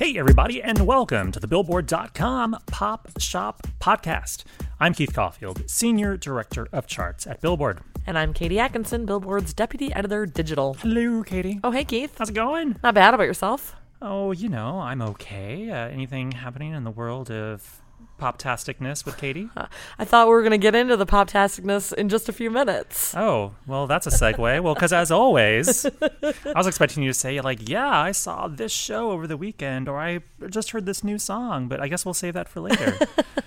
Hey, 0.00 0.16
everybody, 0.16 0.62
and 0.62 0.86
welcome 0.86 1.30
to 1.30 1.38
the 1.38 1.46
Billboard.com 1.46 2.56
Pop 2.68 3.10
Shop 3.18 3.66
Podcast. 3.80 4.44
I'm 4.80 4.94
Keith 4.94 5.12
Caulfield, 5.12 5.68
Senior 5.68 6.16
Director 6.16 6.66
of 6.72 6.86
Charts 6.86 7.26
at 7.26 7.42
Billboard. 7.42 7.80
And 8.06 8.16
I'm 8.16 8.32
Katie 8.32 8.58
Atkinson, 8.58 9.04
Billboard's 9.04 9.52
Deputy 9.52 9.92
Editor 9.92 10.24
Digital. 10.24 10.72
Hello, 10.72 11.22
Katie. 11.22 11.60
Oh, 11.62 11.70
hey, 11.70 11.84
Keith. 11.84 12.14
How's 12.16 12.30
it 12.30 12.34
going? 12.34 12.76
Not 12.82 12.94
bad 12.94 13.12
about 13.12 13.24
yourself. 13.24 13.76
Oh, 14.00 14.32
you 14.32 14.48
know, 14.48 14.80
I'm 14.80 15.02
okay. 15.02 15.70
Uh, 15.70 15.88
anything 15.88 16.32
happening 16.32 16.72
in 16.72 16.84
the 16.84 16.90
world 16.90 17.30
of 17.30 17.82
poptasticness 18.20 19.04
with 19.04 19.16
Katie? 19.16 19.48
I 19.98 20.04
thought 20.04 20.26
we 20.26 20.32
were 20.32 20.42
going 20.42 20.50
to 20.52 20.58
get 20.58 20.74
into 20.74 20.96
the 20.96 21.06
poptasticness 21.06 21.92
in 21.94 22.08
just 22.08 22.28
a 22.28 22.32
few 22.32 22.50
minutes. 22.50 23.14
Oh, 23.16 23.54
well, 23.66 23.86
that's 23.86 24.06
a 24.06 24.10
segue. 24.10 24.62
well, 24.62 24.74
because 24.74 24.92
as 24.92 25.10
always, 25.10 25.84
I 26.12 26.52
was 26.54 26.66
expecting 26.66 27.02
you 27.02 27.10
to 27.10 27.18
say, 27.18 27.40
like, 27.40 27.68
yeah, 27.68 27.88
I 27.88 28.12
saw 28.12 28.46
this 28.48 28.72
show 28.72 29.10
over 29.10 29.26
the 29.26 29.36
weekend, 29.36 29.88
or 29.88 29.98
I 29.98 30.20
just 30.48 30.70
heard 30.70 30.86
this 30.86 31.02
new 31.02 31.18
song, 31.18 31.68
but 31.68 31.80
I 31.80 31.88
guess 31.88 32.04
we'll 32.04 32.14
save 32.14 32.34
that 32.34 32.48
for 32.48 32.60
later. 32.60 32.98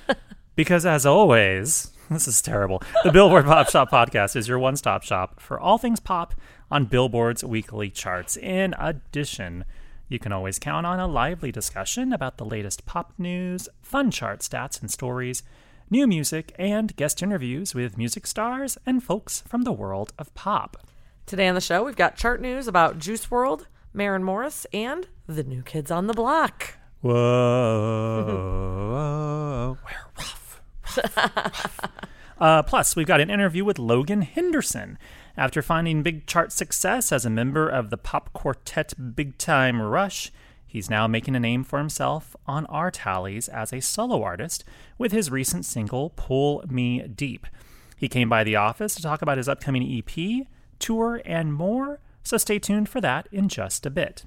because 0.56 0.86
as 0.86 1.06
always, 1.06 1.92
this 2.10 2.28
is 2.28 2.42
terrible. 2.42 2.82
The 3.04 3.12
Billboard 3.12 3.46
Pop 3.46 3.70
Shop 3.70 3.90
Podcast 3.90 4.36
is 4.36 4.48
your 4.48 4.60
one 4.60 4.76
stop 4.76 5.04
shop 5.04 5.40
for 5.40 5.60
all 5.60 5.78
things 5.78 6.00
pop 6.00 6.34
on 6.70 6.86
Billboard's 6.86 7.44
weekly 7.44 7.90
charts. 7.90 8.36
In 8.36 8.74
addition, 8.78 9.66
you 10.14 10.20
can 10.20 10.32
always 10.32 10.60
count 10.60 10.86
on 10.86 11.00
a 11.00 11.08
lively 11.08 11.52
discussion 11.52 12.14
about 12.14 12.38
the 12.38 12.46
latest 12.46 12.86
pop 12.86 13.14
news, 13.18 13.68
fun 13.82 14.12
chart 14.12 14.42
stats 14.42 14.80
and 14.80 14.90
stories, 14.92 15.42
new 15.90 16.06
music, 16.08 16.54
and 16.60 16.96
guest 16.96 17.24
interviews 17.24 17.74
with 17.74 17.98
music 17.98 18.28
stars 18.28 18.78
and 18.86 19.04
folks 19.04 19.42
from 19.42 19.64
the 19.64 19.72
world 19.74 20.14
of 20.20 20.34
pop. 20.36 20.78
Today 21.26 21.48
on 21.48 21.56
the 21.56 21.62
show, 21.62 21.84
we've 21.84 21.96
got 21.96 22.16
chart 22.16 22.40
news 22.42 22.68
about 22.68 23.00
Juice 23.00 23.26
WRLD, 23.26 23.66
Maren 23.92 24.24
Morris, 24.24 24.68
and 24.72 25.08
the 25.28 25.44
new 25.44 25.64
kids 25.64 25.90
on 25.90 26.08
the 26.08 26.14
block. 26.14 26.78
Whoa, 27.02 27.12
we're 29.86 29.98
rough. 30.18 30.62
rough, 30.86 31.18
rough. 31.18 31.80
Uh, 32.40 32.62
plus, 32.62 32.96
we've 32.96 33.08
got 33.08 33.22
an 33.22 33.30
interview 33.30 33.64
with 33.64 33.80
Logan 33.80 34.22
Henderson. 34.22 34.98
After 35.36 35.64
finding 35.64 36.04
big 36.04 36.28
chart 36.28 36.52
success 36.52 37.12
as 37.12 37.26
a 37.26 37.30
member 37.30 37.68
of 37.68 37.90
the 37.90 37.98
pop 37.98 38.32
quartet 38.34 39.16
Big 39.16 39.36
Time 39.40 39.82
Rush, 39.82 40.32
he's 40.68 40.92
now 40.92 41.08
making 41.08 41.36
a 41.36 41.40
name 41.40 41.64
for 41.64 41.80
himself 41.80 42.36
on 42.46 42.68
our 42.68 42.92
tallies 42.92 43.50
as 43.50 43.74
a 43.74 43.82
solo 43.82 44.22
artist 44.22 44.64
with 45.00 45.12
his 45.12 45.32
recent 45.32 45.66
single, 45.66 46.12
Pull 46.12 46.64
Me 46.70 47.08
Deep. 47.08 47.48
He 47.98 48.08
came 48.08 48.30
by 48.30 48.44
the 48.44 48.56
office 48.56 48.94
to 48.94 49.02
talk 49.02 49.24
about 49.24 49.38
his 49.38 49.50
upcoming 49.50 49.84
EP, 49.92 50.46
tour, 50.78 51.20
and 51.26 51.52
more, 51.52 52.00
so 52.22 52.38
stay 52.38 52.60
tuned 52.60 52.88
for 52.88 53.02
that 53.02 53.28
in 53.32 53.50
just 53.50 53.88
a 53.88 53.90
bit. 53.90 54.26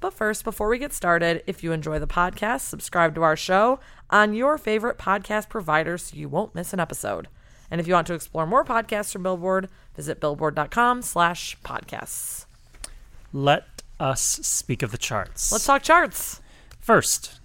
But 0.00 0.14
first, 0.14 0.44
before 0.44 0.68
we 0.68 0.78
get 0.78 0.94
started, 0.94 1.42
if 1.46 1.62
you 1.62 1.72
enjoy 1.72 1.98
the 1.98 2.06
podcast, 2.06 2.60
subscribe 2.60 3.14
to 3.16 3.22
our 3.22 3.36
show 3.36 3.80
on 4.08 4.32
your 4.32 4.56
favorite 4.56 4.96
podcast 4.96 5.50
provider 5.50 5.98
so 5.98 6.16
you 6.16 6.28
won't 6.28 6.54
miss 6.54 6.72
an 6.72 6.80
episode. 6.80 7.28
And 7.70 7.80
if 7.80 7.86
you 7.86 7.94
want 7.94 8.06
to 8.06 8.14
explore 8.14 8.46
more 8.46 8.64
podcasts 8.64 9.12
from 9.12 9.24
Billboard, 9.24 9.68
visit 9.98 10.20
billboard.com 10.20 11.02
slash 11.02 11.58
podcasts. 11.64 12.46
Let 13.32 13.82
us 13.98 14.22
speak 14.22 14.84
of 14.84 14.92
the 14.92 14.96
charts. 14.96 15.50
Let's 15.50 15.66
talk 15.66 15.82
charts. 15.82 16.40
First, 16.80 17.40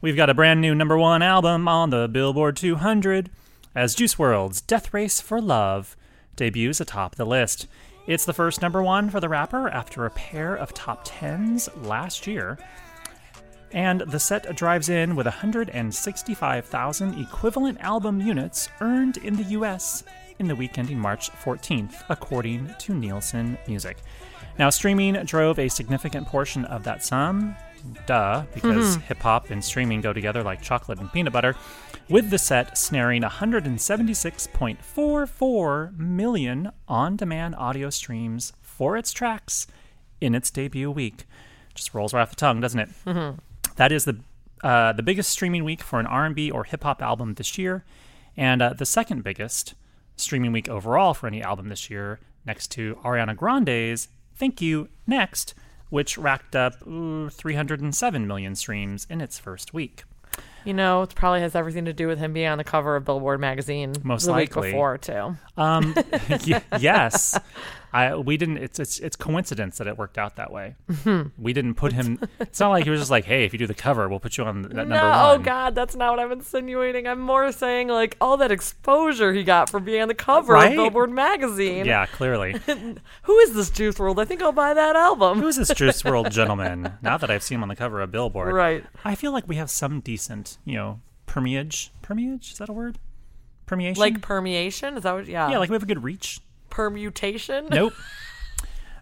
we've 0.00 0.16
got 0.16 0.30
a 0.30 0.34
brand 0.34 0.62
new 0.62 0.74
number 0.74 0.96
one 0.96 1.20
album 1.20 1.68
on 1.68 1.90
the 1.90 2.08
Billboard 2.08 2.56
200 2.56 3.28
as 3.74 3.94
Juice 3.94 4.14
WRLD's 4.14 4.62
Death 4.62 4.94
Race 4.94 5.20
for 5.20 5.42
Love 5.42 5.94
debuts 6.36 6.80
atop 6.80 7.16
the 7.16 7.26
list. 7.26 7.66
It's 8.06 8.24
the 8.24 8.32
first 8.32 8.62
number 8.62 8.82
one 8.82 9.10
for 9.10 9.20
the 9.20 9.28
rapper 9.28 9.68
after 9.68 10.06
a 10.06 10.10
pair 10.10 10.54
of 10.54 10.72
top 10.72 11.02
tens 11.04 11.68
last 11.82 12.26
year. 12.26 12.58
And 13.72 14.00
the 14.00 14.18
set 14.18 14.56
drives 14.56 14.88
in 14.88 15.16
with 15.16 15.26
165,000 15.26 17.20
equivalent 17.20 17.78
album 17.82 18.22
units 18.22 18.70
earned 18.80 19.18
in 19.18 19.36
the 19.36 19.44
US 19.44 20.02
in 20.38 20.48
the 20.48 20.56
week 20.56 20.78
ending 20.78 20.98
March 20.98 21.30
14th, 21.30 22.02
according 22.08 22.74
to 22.78 22.94
Nielsen 22.94 23.58
Music. 23.66 23.98
Now, 24.58 24.70
streaming 24.70 25.14
drove 25.24 25.58
a 25.58 25.68
significant 25.68 26.26
portion 26.26 26.64
of 26.66 26.84
that 26.84 27.04
sum. 27.04 27.54
Duh, 28.06 28.44
because 28.54 28.96
hip 28.96 29.18
hop 29.18 29.50
and 29.50 29.62
streaming 29.62 30.00
go 30.00 30.14
together 30.14 30.42
like 30.42 30.62
chocolate 30.62 30.98
and 31.00 31.12
peanut 31.12 31.34
butter, 31.34 31.54
with 32.08 32.30
the 32.30 32.38
set 32.38 32.78
snaring 32.78 33.20
176.44 33.22 35.98
million 35.98 36.70
on 36.88 37.16
demand 37.16 37.54
audio 37.56 37.90
streams 37.90 38.52
for 38.62 38.96
its 38.96 39.12
tracks 39.12 39.66
in 40.20 40.34
its 40.34 40.50
debut 40.50 40.90
week. 40.90 41.24
Just 41.74 41.92
rolls 41.94 42.12
right 42.14 42.22
off 42.22 42.30
the 42.30 42.36
tongue, 42.36 42.60
doesn't 42.60 42.80
it? 42.80 42.88
That 43.76 43.92
is 43.92 44.04
the 44.04 44.18
uh, 44.62 44.92
the 44.94 45.02
biggest 45.02 45.28
streaming 45.30 45.62
week 45.64 45.82
for 45.82 46.00
an 46.00 46.06
R&B 46.06 46.50
or 46.50 46.64
hip 46.64 46.84
hop 46.84 47.02
album 47.02 47.34
this 47.34 47.58
year, 47.58 47.84
and 48.34 48.62
uh, 48.62 48.72
the 48.72 48.86
second 48.86 49.22
biggest 49.22 49.74
streaming 50.16 50.52
week 50.52 50.68
overall 50.68 51.14
for 51.14 51.26
any 51.26 51.42
album 51.42 51.68
this 51.68 51.90
year, 51.90 52.20
next 52.46 52.68
to 52.72 52.96
Ariana 53.04 53.36
Grande's 53.36 54.08
"Thank 54.34 54.60
You 54.60 54.88
Next," 55.06 55.54
which 55.90 56.18
racked 56.18 56.56
up 56.56 56.86
ooh, 56.86 57.28
307 57.30 58.26
million 58.26 58.54
streams 58.54 59.06
in 59.10 59.20
its 59.20 59.38
first 59.38 59.72
week. 59.72 60.04
You 60.64 60.74
know, 60.74 61.02
it 61.02 61.14
probably 61.14 61.40
has 61.40 61.54
everything 61.54 61.84
to 61.86 61.92
do 61.92 62.06
with 62.08 62.18
him 62.18 62.32
being 62.32 62.48
on 62.48 62.58
the 62.58 62.64
cover 62.64 62.96
of 62.96 63.04
Billboard 63.04 63.40
magazine 63.40 63.94
Most 64.02 64.24
the 64.24 64.32
likely. 64.32 64.62
week 64.62 64.72
before, 64.72 64.98
too. 64.98 65.36
Um, 65.56 65.94
y- 66.46 66.62
yes, 66.80 67.38
I 67.92 68.16
we 68.16 68.36
didn't. 68.36 68.56
It's 68.58 68.80
it's 68.80 68.98
it's 68.98 69.14
coincidence 69.14 69.78
that 69.78 69.86
it 69.86 69.96
worked 69.96 70.18
out 70.18 70.34
that 70.36 70.50
way. 70.52 70.74
We 71.38 71.52
didn't 71.52 71.74
put 71.74 71.92
him. 71.92 72.18
It's 72.40 72.58
not 72.58 72.70
like 72.70 72.84
he 72.84 72.90
was 72.90 72.98
just 73.00 73.10
like, 73.10 73.24
hey, 73.24 73.44
if 73.44 73.52
you 73.52 73.58
do 73.58 73.66
the 73.68 73.74
cover, 73.74 74.08
we'll 74.08 74.18
put 74.18 74.36
you 74.36 74.44
on 74.44 74.62
that 74.62 74.72
No, 74.72 74.82
number 74.84 74.96
oh 75.00 75.32
one. 75.34 75.42
God, 75.42 75.74
that's 75.76 75.94
not 75.94 76.10
what 76.10 76.18
I'm 76.18 76.32
insinuating. 76.32 77.06
I'm 77.06 77.20
more 77.20 77.52
saying 77.52 77.86
like 77.88 78.16
all 78.20 78.36
that 78.38 78.50
exposure 78.50 79.32
he 79.32 79.44
got 79.44 79.70
from 79.70 79.84
being 79.84 80.02
on 80.02 80.08
the 80.08 80.14
cover 80.14 80.54
Right? 80.54 80.70
of 80.72 80.76
Billboard 80.76 81.10
magazine. 81.12 81.84
Yeah, 81.84 82.06
clearly. 82.06 82.56
Who 83.24 83.38
is 83.38 83.54
this 83.54 83.70
Juice 83.70 83.94
WRLD? 83.96 84.18
I 84.18 84.24
think 84.24 84.42
I'll 84.42 84.50
buy 84.50 84.74
that 84.74 84.96
album. 84.96 85.40
Who's 85.40 85.54
this 85.56 85.68
Juice 85.72 86.02
WRLD 86.02 86.30
gentleman? 86.32 86.94
Now 87.00 87.16
that 87.16 87.30
I've 87.30 87.44
seen 87.44 87.56
him 87.58 87.62
on 87.62 87.68
the 87.68 87.76
cover 87.76 88.00
of 88.00 88.10
Billboard, 88.10 88.52
Right. 88.54 88.84
I 89.04 89.14
feel 89.14 89.30
like 89.30 89.46
we 89.46 89.54
have 89.56 89.70
some 89.70 90.00
decent, 90.00 90.53
you 90.64 90.76
know, 90.76 91.00
permeage. 91.26 91.90
Permeage 92.02 92.52
is 92.52 92.58
that 92.58 92.68
a 92.68 92.72
word? 92.72 92.98
Permeation. 93.66 93.98
like 94.00 94.20
permeation? 94.20 94.96
Is 94.96 95.02
that 95.04 95.12
what? 95.14 95.26
Yeah. 95.26 95.50
yeah, 95.50 95.58
like 95.58 95.70
we 95.70 95.74
have 95.74 95.82
a 95.82 95.86
good 95.86 96.04
reach. 96.04 96.40
permutation. 96.70 97.66
Nope. 97.70 97.92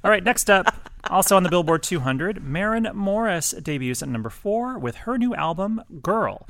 All 0.05 0.11
right, 0.11 0.25
next 0.25 0.51
up, 0.51 0.91
also 1.11 1.37
on 1.37 1.45
the 1.45 1.49
Billboard 1.49 1.85
200, 1.85 2.43
Maren 2.43 2.89
Morris 2.93 3.53
debuts 3.53 4.03
at 4.03 4.09
number 4.09 4.31
four 4.31 4.77
with 4.77 4.97
her 4.97 5.17
new 5.17 5.33
album, 5.35 5.81
Girl. 6.03 6.49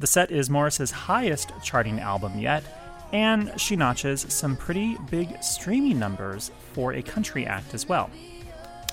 The 0.00 0.08
set 0.08 0.32
is 0.32 0.50
Morris's 0.50 0.90
highest 0.90 1.52
charting 1.62 2.00
album 2.00 2.40
yet, 2.40 2.64
and 3.12 3.52
she 3.60 3.76
notches 3.76 4.26
some 4.28 4.56
pretty 4.56 4.96
big 5.08 5.40
streaming 5.40 6.00
numbers 6.00 6.50
for 6.72 6.94
a 6.94 7.02
country 7.02 7.46
act 7.46 7.74
as 7.74 7.88
well. 7.88 8.10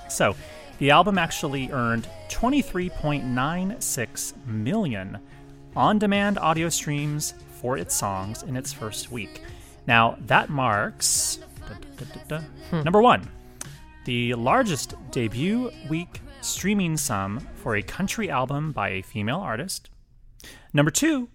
So, 0.09 0.35
the 0.77 0.91
album 0.91 1.17
actually 1.17 1.71
earned 1.71 2.07
23.96 2.29 4.45
million 4.45 5.17
on 5.77 5.99
demand 5.99 6.39
audio 6.39 6.69
streams 6.69 7.35
for 7.61 7.77
its 7.77 7.95
songs 7.95 8.41
in 8.41 8.57
its 8.57 8.73
first 8.73 9.11
week. 9.11 9.43
Now, 9.85 10.17
that 10.25 10.49
marks 10.49 11.37
da, 11.67 11.75
da, 11.97 12.05
da, 12.13 12.21
da, 12.27 12.43
hmm. 12.71 12.81
number 12.81 13.01
one. 13.01 13.29
the 14.05 14.33
largest 14.33 14.95
debut 15.11 15.69
week 15.89 16.21
streaming 16.41 16.97
sum 16.97 17.45
for 17.55 17.75
a 17.75 17.81
country 17.81 18.29
album 18.29 18.71
by 18.71 18.89
a 18.89 19.01
female 19.01 19.37
artist. 19.37 19.89
Number 20.73 20.91
two, 20.91 21.29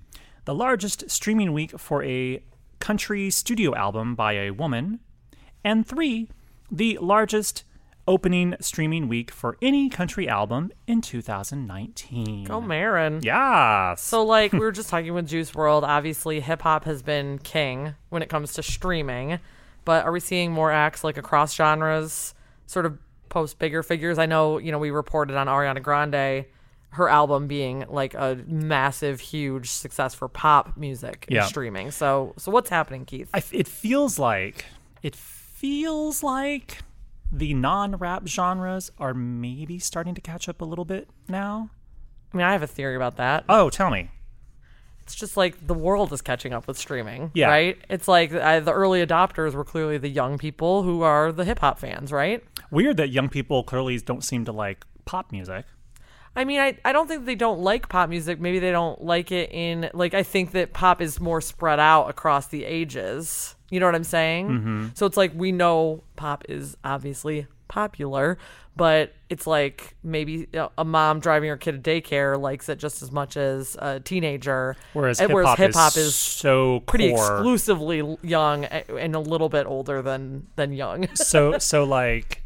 the 0.44 0.54
largest 0.54 1.08
streaming 1.08 1.52
week 1.52 1.78
for 1.78 2.02
a 2.02 2.42
country 2.80 3.30
studio 3.30 3.74
album 3.76 4.14
by 4.16 4.32
a 4.32 4.50
woman. 4.50 4.98
And 5.62 5.86
three, 5.86 6.28
the 6.70 6.98
largest 7.00 7.62
opening 8.08 8.54
streaming 8.60 9.08
week 9.08 9.30
for 9.30 9.56
any 9.62 9.88
country 9.88 10.28
album 10.28 10.72
in 10.86 11.00
2019. 11.00 12.44
Go 12.44 12.60
Maren. 12.60 13.20
Yes. 13.22 14.02
So, 14.02 14.24
like, 14.24 14.52
we 14.52 14.58
were 14.60 14.72
just 14.72 14.88
talking 14.88 15.14
with 15.14 15.28
Juice 15.28 15.50
WRLD. 15.52 15.82
Obviously, 15.84 16.40
hip 16.40 16.62
hop 16.62 16.84
has 16.84 17.02
been 17.02 17.38
king 17.38 17.94
when 18.08 18.22
it 18.22 18.28
comes 18.28 18.54
to 18.54 18.62
streaming. 18.62 19.38
But 19.84 20.04
are 20.04 20.12
we 20.12 20.20
seeing 20.20 20.52
more 20.52 20.70
acts 20.70 21.02
like 21.04 21.16
across 21.16 21.54
genres 21.54 22.34
sort 22.66 22.86
of 22.86 22.98
post 23.28 23.58
bigger 23.58 23.82
figures? 23.82 24.18
I 24.18 24.26
know, 24.26 24.58
you 24.58 24.72
know, 24.72 24.78
we 24.78 24.90
reported 24.90 25.36
on 25.36 25.46
Ariana 25.48 25.82
Grande, 25.82 26.44
her 26.90 27.08
album 27.08 27.46
being 27.48 27.84
like 27.88 28.14
a 28.14 28.38
massive, 28.46 29.20
huge 29.20 29.70
success 29.70 30.14
for 30.14 30.28
pop 30.28 30.76
music 30.76 31.24
and 31.28 31.36
Yeah. 31.36 31.46
streaming. 31.46 31.90
So, 31.90 32.34
so 32.36 32.52
what's 32.52 32.70
happening, 32.70 33.04
Keith? 33.04 33.30
I 33.34 33.42
it 33.52 33.66
feels 33.66 34.18
like 34.18 34.66
it 35.02 35.16
feels 35.16 36.22
like 36.22 36.78
the 37.32 37.54
non-rap 37.54 38.26
genres 38.26 38.90
are 38.98 39.14
maybe 39.14 39.78
starting 39.78 40.14
to 40.14 40.20
catch 40.20 40.48
up 40.48 40.60
a 40.60 40.64
little 40.64 40.84
bit 40.84 41.08
now. 41.28 41.70
I 42.32 42.36
mean, 42.36 42.46
I 42.46 42.52
have 42.52 42.62
a 42.62 42.66
theory 42.66 42.94
about 42.94 43.16
that. 43.16 43.44
Oh, 43.48 43.70
tell 43.70 43.90
me. 43.90 44.10
It's 45.02 45.14
just 45.14 45.36
like 45.36 45.66
the 45.66 45.74
world 45.74 46.12
is 46.12 46.22
catching 46.22 46.52
up 46.52 46.66
with 46.68 46.78
streaming, 46.78 47.30
Yeah. 47.34 47.48
right? 47.48 47.78
It's 47.90 48.06
like 48.06 48.32
uh, 48.32 48.60
the 48.60 48.72
early 48.72 49.04
adopters 49.04 49.52
were 49.54 49.64
clearly 49.64 49.98
the 49.98 50.08
young 50.08 50.38
people 50.38 50.82
who 50.84 51.02
are 51.02 51.32
the 51.32 51.44
hip 51.44 51.58
hop 51.58 51.78
fans, 51.78 52.12
right? 52.12 52.44
Weird 52.70 52.98
that 52.98 53.08
young 53.08 53.28
people 53.28 53.64
clearly 53.64 53.98
don't 53.98 54.22
seem 54.22 54.44
to 54.44 54.52
like 54.52 54.84
pop 55.04 55.32
music. 55.32 55.64
I 56.36 56.44
mean, 56.44 56.60
I, 56.60 56.78
I 56.84 56.92
don't 56.92 57.08
think 57.08 57.26
they 57.26 57.34
don't 57.34 57.60
like 57.60 57.88
pop 57.88 58.08
music. 58.08 58.40
Maybe 58.40 58.58
they 58.58 58.70
don't 58.70 59.02
like 59.02 59.32
it 59.32 59.50
in 59.52 59.90
like 59.92 60.14
I 60.14 60.22
think 60.22 60.52
that 60.52 60.72
pop 60.72 61.02
is 61.02 61.20
more 61.20 61.40
spread 61.40 61.80
out 61.80 62.08
across 62.08 62.46
the 62.46 62.64
ages. 62.64 63.54
You 63.72 63.80
know 63.80 63.86
what 63.86 63.94
I'm 63.94 64.04
saying? 64.04 64.48
Mm-hmm. 64.50 64.86
So 64.92 65.06
it's 65.06 65.16
like 65.16 65.32
we 65.34 65.50
know 65.50 66.04
pop 66.14 66.44
is 66.46 66.76
obviously 66.84 67.46
popular, 67.68 68.36
but 68.76 69.14
it's 69.30 69.46
like 69.46 69.96
maybe 70.02 70.46
a- 70.52 70.84
mom 70.84 71.20
driving 71.20 71.48
her 71.48 71.56
kid 71.56 71.82
to 71.82 71.90
daycare 71.90 72.38
likes 72.38 72.68
it 72.68 72.78
just 72.78 73.00
as 73.00 73.10
much 73.10 73.38
as 73.38 73.74
a 73.80 73.98
teenager. 73.98 74.76
Whereas 74.92 75.18
hip 75.18 75.30
hop 75.30 75.58
is, 75.58 75.96
is 75.96 76.14
so 76.14 76.80
pretty 76.80 77.14
core. 77.14 77.36
exclusively 77.36 78.18
young 78.20 78.66
and 78.66 79.14
a 79.14 79.20
little 79.20 79.48
bit 79.48 79.64
older 79.64 80.02
than 80.02 80.48
than 80.56 80.74
young. 80.74 81.08
so 81.14 81.56
so 81.56 81.84
like 81.84 82.42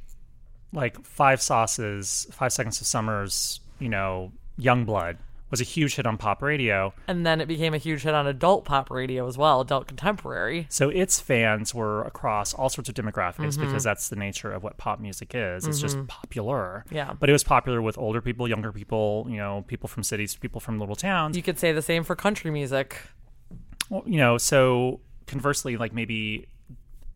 like 0.72 1.04
five 1.04 1.42
sauces, 1.42 2.28
five 2.30 2.52
seconds 2.52 2.80
of 2.80 2.86
summers, 2.86 3.58
you 3.80 3.88
know, 3.88 4.30
young 4.56 4.84
blood 4.84 5.18
was 5.56 5.60
a 5.60 5.64
huge 5.64 5.96
hit 5.96 6.06
on 6.06 6.16
pop 6.16 6.42
radio. 6.42 6.92
and 7.08 7.24
then 7.26 7.40
it 7.40 7.46
became 7.46 7.72
a 7.74 7.78
huge 7.78 8.02
hit 8.02 8.14
on 8.14 8.26
adult 8.26 8.64
pop 8.64 8.90
radio 8.90 9.26
as 9.26 9.36
well, 9.38 9.60
adult 9.60 9.86
contemporary. 9.86 10.66
So 10.68 10.88
its 10.90 11.18
fans 11.20 11.74
were 11.74 12.02
across 12.04 12.52
all 12.54 12.68
sorts 12.68 12.88
of 12.88 12.94
demographics 12.94 13.36
Mm-hmm. 13.56 13.66
because 13.66 13.84
that's 13.84 14.08
the 14.08 14.16
nature 14.16 14.52
of 14.52 14.62
what 14.62 14.76
pop 14.76 15.00
music 15.00 15.32
is. 15.34 15.66
It's 15.66 15.80
just 15.80 15.98
popular. 16.08 16.84
Yeah. 16.90 17.14
But 17.18 17.28
it 17.28 17.32
was 17.32 17.44
popular 17.44 17.80
with 17.82 17.96
older 17.98 18.20
people, 18.20 18.48
younger 18.48 18.72
people, 18.72 19.26
you 19.28 19.36
know, 19.38 19.64
people 19.66 19.88
from 19.88 20.02
cities, 20.02 20.34
people 20.36 20.60
from 20.60 20.78
little 20.78 20.96
towns. 20.96 21.36
You 21.36 21.42
could 21.42 21.58
say 21.58 21.72
the 21.72 21.82
same 21.82 22.02
for 22.04 22.14
country 22.16 22.50
music. 22.50 23.00
Well, 23.88 24.02
you 24.06 24.18
know, 24.18 24.36
so 24.38 25.00
conversely, 25.26 25.76
like 25.76 25.92
maybe 25.94 26.46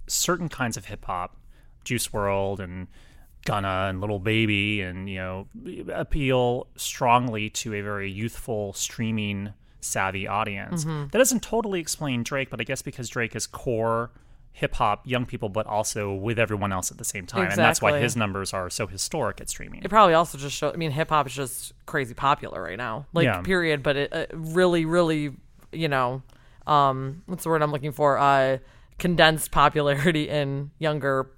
certain 0.07 0.49
kinds 0.49 0.77
of 0.77 0.87
hip 0.87 1.05
hop, 1.05 1.37
Juice 1.85 2.09
WRLD 2.09 2.61
and 2.61 2.89
Gunna 3.45 3.87
and 3.89 4.01
Lil 4.01 4.19
Baby, 4.19 4.83
and 4.83 5.09
you 5.09 5.17
know, 5.17 5.47
appeal 5.93 6.67
strongly 6.77 7.51
to 7.51 7.75
a 7.75 7.81
very 7.81 8.11
youthful 8.11 8.73
streaming 8.73 9.53
savvy 9.81 10.27
audience. 10.29 10.85
That 10.85 11.13
doesn't 11.13 11.43
totally 11.43 11.81
explain 11.81 12.23
Drake, 12.23 12.51
but 12.51 12.61
I 12.61 12.65
guess 12.65 12.83
because 12.83 13.09
Drake 13.09 13.35
is 13.35 13.47
core 13.47 14.11
hip 14.53 14.75
hop 14.75 15.07
young 15.07 15.25
people, 15.25 15.49
but 15.49 15.65
also 15.67 16.13
with 16.13 16.39
everyone 16.39 16.73
else 16.73 16.91
at 16.91 16.99
the 16.99 17.05
same 17.05 17.25
time, 17.25 17.49
and 17.51 17.53
that's 17.59 17.81
why 17.81 17.99
his 17.99 18.17
numbers 18.17 18.53
are 18.53 18.69
so 18.69 18.87
historic 18.87 19.41
at 19.41 19.49
streaming. 19.49 19.83
It 19.83 19.89
probably 19.89 20.15
also 20.15 20.37
just 20.37 20.57
shows. 20.57 20.75
I 20.75 20.77
mean, 20.77 20.91
hip 20.91 21.09
hop 21.09 21.27
is 21.27 21.33
just 21.33 21.73
crazy 21.87 22.15
popular 22.15 22.63
right 22.63 22.77
now. 22.77 23.07
Like, 23.15 23.25
Yeah. 23.25 23.41
period. 23.43 23.83
But 23.83 23.97
it 23.97 24.13
uh, 24.13 24.27
really, 24.35 24.85
really, 24.85 25.35
you 25.73 25.89
know, 25.89 26.23
um, 26.67 27.23
what's 27.27 27.45
the 27.45 27.49
word 27.49 27.63
I'm 27.63 27.73
looking 27.73 27.93
for? 27.93 28.19
Uh, 28.19 28.59
condensed 28.99 29.51
popularity 29.51 30.29
in 30.29 30.73
younger, 30.79 31.31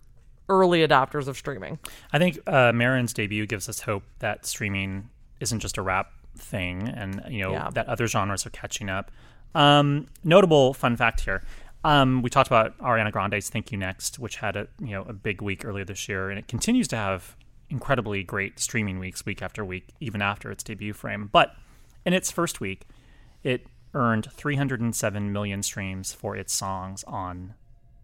early 0.52 0.87
adopters 0.87 1.26
of 1.28 1.37
streaming. 1.37 1.78
I 2.12 2.19
think 2.19 2.38
uh, 2.46 2.72
Maren's 2.72 3.12
debut 3.12 3.46
gives 3.46 3.69
us 3.69 3.81
hope 3.81 4.02
that 4.19 4.44
streaming 4.46 5.08
isn't 5.40 5.60
just 5.60 5.78
a 5.78 5.82
rap 5.82 6.10
thing, 6.37 6.88
and 6.88 7.22
you 7.28 7.43
know 7.43 7.52
Yeah. 7.52 7.70
that 7.72 7.87
other 7.88 8.06
genres 8.06 8.46
are 8.46 8.50
catching 8.50 8.88
up. 8.90 9.10
Um, 9.54 10.06
notable 10.25 10.75
fun 10.75 10.96
fact 10.96 11.20
here: 11.20 11.43
um, 11.84 12.22
we 12.22 12.31
talked 12.31 12.49
about 12.49 12.76
Ariana 12.78 13.10
Grande's 13.12 13.49
"Thank 13.50 13.72
You 13.72 13.78
Next," 13.78 14.19
which 14.19 14.37
had 14.37 14.56
a 14.56 14.66
you 14.81 14.90
know 14.93 15.02
a 15.02 15.12
big 15.12 15.40
week 15.43 15.64
earlier 15.64 15.84
this 15.84 16.08
year, 16.08 16.31
and 16.31 16.38
it 16.38 16.49
continues 16.49 16.88
to 16.88 16.96
have 16.96 17.37
incredibly 17.70 18.22
great 18.22 18.58
streaming 18.60 18.99
weeks, 18.99 19.25
week 19.25 19.40
after 19.43 19.64
week, 19.64 19.88
even 20.00 20.20
after 20.22 20.50
its 20.50 20.62
debut 20.62 20.93
frame. 20.93 21.28
But 21.32 21.54
in 22.04 22.12
its 22.12 22.31
first 22.31 22.60
week, 22.60 22.87
it 23.43 23.66
earned 23.94 24.26
307 24.32 25.32
million 25.32 25.62
streams 25.62 26.12
for 26.12 26.37
its 26.37 26.52
songs 26.52 27.02
on 27.04 27.54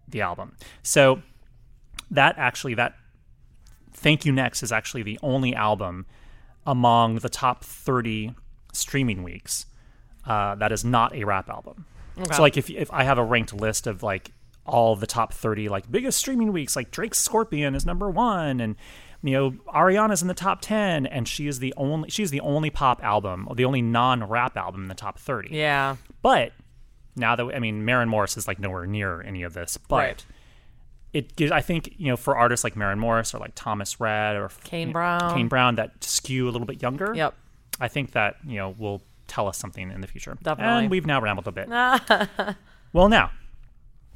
the 0.06 0.20
album. 0.22 0.56
So 0.82 1.22
that 2.10 2.36
actually 2.38 2.74
that 2.74 2.94
Thank 3.92 4.24
You 4.24 4.32
Next 4.32 4.62
is 4.62 4.70
actually 4.72 5.02
the 5.02 5.18
only 5.22 5.54
album 5.54 6.06
among 6.66 7.16
the 7.16 7.28
top 7.28 7.64
30 7.64 8.34
streaming 8.72 9.22
weeks 9.22 9.66
uh, 10.26 10.54
that 10.56 10.72
is 10.72 10.84
not 10.84 11.14
a 11.14 11.24
rap 11.24 11.48
album. 11.48 11.86
So 12.32 12.42
like 12.42 12.56
if 12.56 12.68
if 12.70 12.92
I 12.92 13.04
have 13.04 13.18
a 13.18 13.24
ranked 13.24 13.54
list 13.54 13.86
of 13.86 14.02
like 14.02 14.32
all 14.66 14.96
the 14.96 15.06
top 15.06 15.32
30 15.32 15.68
like 15.68 15.90
biggest 15.90 16.18
streaming 16.18 16.52
weeks 16.52 16.76
like 16.76 16.90
Drake's 16.90 17.18
Scorpion 17.18 17.74
is 17.74 17.86
number 17.86 18.10
1 18.10 18.60
and 18.60 18.76
you 19.22 19.32
know 19.32 19.50
Ariana's 19.72 20.20
in 20.20 20.28
the 20.28 20.34
top 20.34 20.60
10 20.60 21.06
and 21.06 21.26
she 21.26 21.46
is 21.46 21.58
the 21.60 21.72
only 21.76 22.10
she's 22.10 22.30
the 22.30 22.40
only 22.40 22.68
pop 22.70 23.02
album 23.02 23.48
the 23.54 23.64
only 23.64 23.80
non-rap 23.80 24.56
album 24.56 24.82
in 24.82 24.88
the 24.88 24.94
top 24.94 25.18
30. 25.18 25.48
Yeah. 25.54 25.96
But 26.20 26.52
now 27.16 27.34
that 27.34 27.44
I 27.54 27.58
mean, 27.60 27.84
Maren 27.84 28.08
Morris 28.08 28.36
is 28.36 28.46
like 28.46 28.58
nowhere 28.58 28.84
near 28.86 29.22
any 29.22 29.42
of 29.42 29.54
this, 29.54 29.78
but 29.78 29.96
Right. 29.96 30.26
It 31.12 31.36
gives. 31.36 31.52
I 31.52 31.60
think 31.60 31.94
you 31.98 32.08
know 32.08 32.16
for 32.16 32.36
artists 32.36 32.64
like 32.64 32.76
Maren 32.76 32.98
Morris 32.98 33.34
or 33.34 33.38
like 33.38 33.52
Thomas 33.54 33.98
Rhett 33.98 34.36
or 34.36 34.50
Kane 34.64 34.92
Brown. 34.92 35.34
Kane 35.34 35.48
Brown 35.48 35.76
that 35.76 36.04
skew 36.04 36.48
a 36.48 36.50
little 36.50 36.66
bit 36.66 36.82
younger. 36.82 37.12
Yep. 37.14 37.34
I 37.80 37.88
think 37.88 38.12
that 38.12 38.36
you 38.46 38.56
know 38.56 38.74
will 38.78 39.02
tell 39.26 39.48
us 39.48 39.56
something 39.56 39.90
in 39.90 40.00
the 40.00 40.06
future. 40.06 40.36
Definitely. 40.42 40.82
And 40.82 40.90
we've 40.90 41.06
now 41.06 41.20
rambled 41.20 41.46
a 41.46 41.52
bit. 41.52 41.68
well, 42.92 43.08
now 43.08 43.30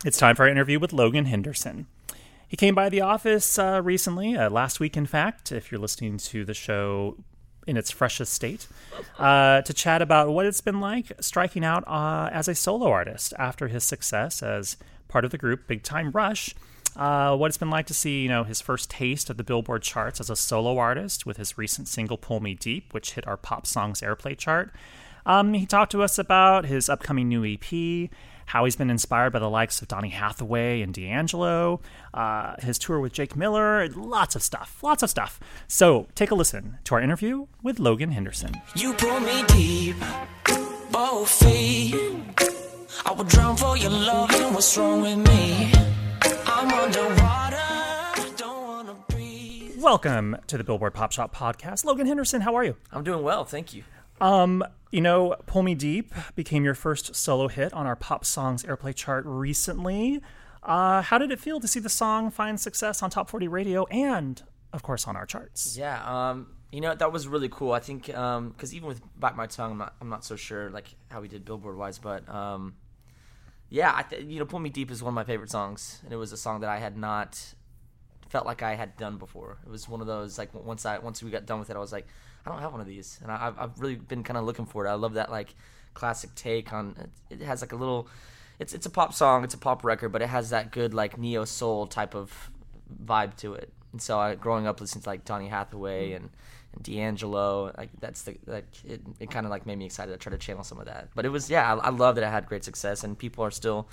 it's 0.05 0.19
time 0.19 0.35
for 0.37 0.43
our 0.45 0.49
interview 0.49 0.79
with 0.79 0.93
Logan 0.93 1.27
Henderson. 1.27 1.87
He 2.49 2.57
came 2.57 2.75
by 2.75 2.91
the 2.91 3.01
office 3.01 3.59
uh, 3.59 3.81
recently, 3.83 4.37
uh, 4.37 4.51
last 4.51 4.79
week, 4.79 4.95
in 4.95 5.07
fact, 5.07 5.53
if 5.53 5.73
you're 5.73 5.81
listening 5.81 6.19
to 6.19 6.45
the 6.45 6.53
show 6.53 7.17
in 7.67 7.79
its 7.79 7.91
freshest 7.91 8.33
state, 8.33 8.67
uh, 9.19 9.63
to 9.63 9.73
chat 9.73 10.03
about 10.03 10.29
what 10.31 10.45
it's 10.45 10.61
been 10.61 10.81
like 10.81 11.13
striking 11.21 11.65
out 11.65 11.83
uh, 11.87 12.29
as 12.31 12.49
a 12.49 12.55
solo 12.55 12.91
artist 12.91 13.33
after 13.39 13.69
his 13.69 13.85
success 13.85 14.43
as 14.43 14.77
part 15.09 15.25
of 15.25 15.31
the 15.31 15.39
group 15.39 15.67
Big 15.67 15.83
Time 15.83 16.11
Rush. 16.11 16.55
Uh, 16.97 17.37
what 17.37 17.49
it's 17.49 17.59
been 17.59 17.71
like 17.71 17.87
to 17.87 17.95
see, 17.95 18.23
you 18.23 18.29
know, 18.29 18.45
his 18.45 18.61
first 18.61 18.91
taste 18.91 19.31
of 19.31 19.37
the 19.37 19.45
Billboard 19.45 19.83
charts 19.83 20.21
as 20.21 20.29
a 20.29 20.37
solo 20.37 20.79
artist 20.79 21.25
with 21.25 21.37
his 21.37 21.57
recent 21.57 21.89
single 21.89 22.19
"Pull 22.19 22.41
Me 22.41 22.55
Deep," 22.55 22.93
which 22.93 23.13
hit 23.13 23.27
our 23.27 23.37
pop 23.37 23.67
songs 23.67 24.01
airplay 24.01 24.37
chart. 24.37 24.71
Um, 25.25 25.55
he 25.55 25.67
talked 25.67 25.93
to 25.93 26.03
us 26.03 26.19
about 26.19 26.67
his 26.67 26.89
upcoming 26.89 27.29
new 27.29 27.45
EP, 27.45 28.11
how 28.47 28.65
he's 28.65 28.77
been 28.77 28.91
inspired 28.91 29.33
by 29.33 29.39
the 29.39 29.49
likes 29.49 29.81
of 29.81 29.89
Donny 29.89 30.09
Hathaway 30.11 30.83
and 30.83 30.93
D'Angelo, 30.93 31.81
uh, 32.13 32.57
his 32.61 32.79
tour 32.79 32.99
with 33.01 33.13
Jake 33.13 33.37
Miller, 33.37 33.89
lots 33.89 34.35
of 34.35 34.43
stuff, 34.43 34.83
lots 34.83 35.03
of 35.03 35.11
stuff. 35.11 35.39
So 35.69 36.09
take 36.15 36.31
a 36.31 36.35
listen 36.35 36.79
to 36.85 36.97
our 36.97 37.01
interview 37.01 37.47
with 37.63 37.79
Logan 37.79 38.11
Henderson. 38.11 38.61
You 38.75 38.95
pull 38.95 39.21
me 39.21 39.45
deep, 39.45 39.97
both 40.91 41.31
feet. 41.31 41.95
I 43.07 43.13
would 43.13 43.29
drown 43.29 43.57
for 43.57 43.77
your 43.77 43.91
love, 43.91 44.31
and 44.35 44.55
what's 44.55 44.77
wrong 44.77 45.03
with 45.03 45.19
me? 45.19 45.92
Welcome 49.83 50.37
to 50.47 50.57
the 50.57 50.63
Billboard 50.65 50.95
Pop 50.95 51.11
Shop 51.11 51.35
Podcast. 51.35 51.85
Logan 51.85 52.07
Henderson, 52.07 52.41
how 52.43 52.55
are 52.55 52.63
you? 52.63 52.77
I'm 52.93 53.03
doing 53.03 53.25
well, 53.25 53.45
thank 53.45 53.75
you. 53.75 53.83
Um, 54.21 54.63
you 54.93 55.01
know, 55.01 55.35
Pull 55.47 55.65
Me 55.65 55.75
Deep 55.75 56.15
became 56.37 56.65
your 56.65 56.75
first 56.77 57.17
solo 57.17 57.49
hit 57.49 57.73
on 57.73 57.87
our 57.87 57.97
pop 57.97 58.25
songs 58.25 58.63
airplay 58.63 58.95
chart 58.95 59.25
recently. 59.27 60.21
Uh, 60.63 61.03
how 61.03 61.19
did 61.19 61.33
it 61.33 61.41
feel 61.41 61.59
to 61.59 61.67
see 61.67 61.81
the 61.81 61.89
song 61.89 62.31
find 62.31 62.61
success 62.61 63.03
on 63.03 63.11
Top 63.11 63.29
40 63.29 63.49
Radio 63.49 63.85
and, 63.87 64.41
of 64.73 64.85
course, 64.85 65.09
on 65.09 65.17
our 65.17 65.27
charts? 65.27 65.77
Yeah, 65.77 66.01
um, 66.05 66.47
you 66.71 66.81
know 66.81 66.95
that 66.95 67.13
was 67.13 67.27
really 67.27 67.49
cool. 67.49 67.73
I 67.73 67.81
think 67.81 68.07
because 68.07 68.73
even 68.73 68.87
with 68.87 69.01
Bite 69.19 69.35
My 69.37 69.47
Tongue, 69.49 69.73
I'm 69.73 69.79
not, 69.79 69.95
I'm 70.01 70.09
not 70.09 70.25
so 70.25 70.37
sure 70.37 70.71
like 70.71 70.95
how 71.09 71.21
we 71.21 71.27
did 71.27 71.45
Billboard 71.45 71.77
wise, 71.77 71.99
but 71.99 72.29
um, 72.29 72.75
yeah, 73.73 73.91
I 73.97 74.03
th- 74.03 74.27
you 74.27 74.39
know, 74.39 74.45
Pull 74.45 74.59
Me 74.59 74.69
Deep 74.69 74.91
is 74.91 75.03
one 75.03 75.13
of 75.13 75.15
my 75.15 75.25
favorite 75.25 75.51
songs, 75.51 76.01
and 76.05 76.13
it 76.13 76.17
was 76.17 76.31
a 76.31 76.37
song 76.37 76.61
that 76.61 76.69
I 76.69 76.77
had 76.77 76.99
not 76.99 77.55
felt 78.29 78.45
like 78.45 78.63
I 78.63 78.75
had 78.75 78.99
done 78.99 79.17
before. 79.17 79.57
It 79.65 79.71
was 79.71 79.89
one 79.89 80.03
of 80.03 80.07
those 80.07 80.37
like 80.37 80.53
once 80.53 80.85
I 80.85 80.99
once 80.99 81.23
we 81.23 81.31
got 81.31 81.47
done 81.47 81.59
with 81.59 81.71
it, 81.71 81.77
I 81.77 81.79
was 81.79 81.91
like, 81.91 82.07
I 82.45 82.51
don't 82.51 82.61
have 82.61 82.73
one 82.73 82.83
of 82.83 82.87
these, 82.87 83.19
and 83.23 83.33
I, 83.33 83.47
I've 83.47 83.59
I've 83.59 83.81
really 83.81 83.95
been 83.95 84.25
kind 84.25 84.37
of 84.37 84.45
looking 84.45 84.67
for 84.67 84.85
it. 84.85 84.91
I 84.91 84.95
love 84.95 85.15
that 85.15 85.31
like 85.31 85.55
classic 85.95 86.35
take 86.35 86.71
on. 86.71 87.09
It 87.31 87.41
has 87.41 87.63
like 87.63 87.73
a 87.73 87.77
little. 87.77 88.09
It's 88.59 88.75
it's 88.75 88.85
a 88.85 88.91
pop 88.91 89.15
song, 89.15 89.43
it's 89.43 89.55
a 89.55 89.59
pop 89.59 89.85
record, 89.85 90.11
but 90.11 90.21
it 90.21 90.29
has 90.29 90.51
that 90.51 90.71
good 90.71 90.93
like 90.93 91.17
neo 91.17 91.47
soul 91.47 91.87
type 91.87 92.15
of 92.15 92.51
vibe 93.03 93.39
to 93.39 93.55
it. 93.55 93.73
And 93.93 94.03
so 94.03 94.19
I 94.19 94.35
growing 94.35 94.67
up 94.67 94.83
listening 94.83 95.03
to 95.05 95.09
like 95.09 95.25
Donny 95.25 95.49
Hathaway 95.49 96.11
mm. 96.11 96.17
and 96.17 96.31
and 96.73 96.83
D'Angelo, 96.83 97.73
like 97.77 97.91
that's 98.01 98.23
the 98.23 98.37
like 98.47 98.67
it, 98.85 99.01
it 99.21 99.31
kind 99.31 99.47
of 99.47 99.51
like 99.51 99.67
made 99.67 99.79
me 99.79 99.87
excited 99.87 100.13
to 100.13 100.19
try 100.19 100.31
to 100.31 100.39
channel 100.39 100.65
some 100.65 100.79
of 100.79 100.87
that. 100.87 101.09
But 101.15 101.25
it 101.25 101.29
was 101.31 101.51
yeah, 101.51 101.75
I, 101.75 101.87
I 101.87 101.91
love 101.91 102.15
that 102.17 102.25
it 102.25 102.31
had 102.31 102.47
great 102.47 102.65
success 102.65 103.05
and 103.05 103.19
people 103.19 103.45
are 103.45 103.51
still 103.51 103.89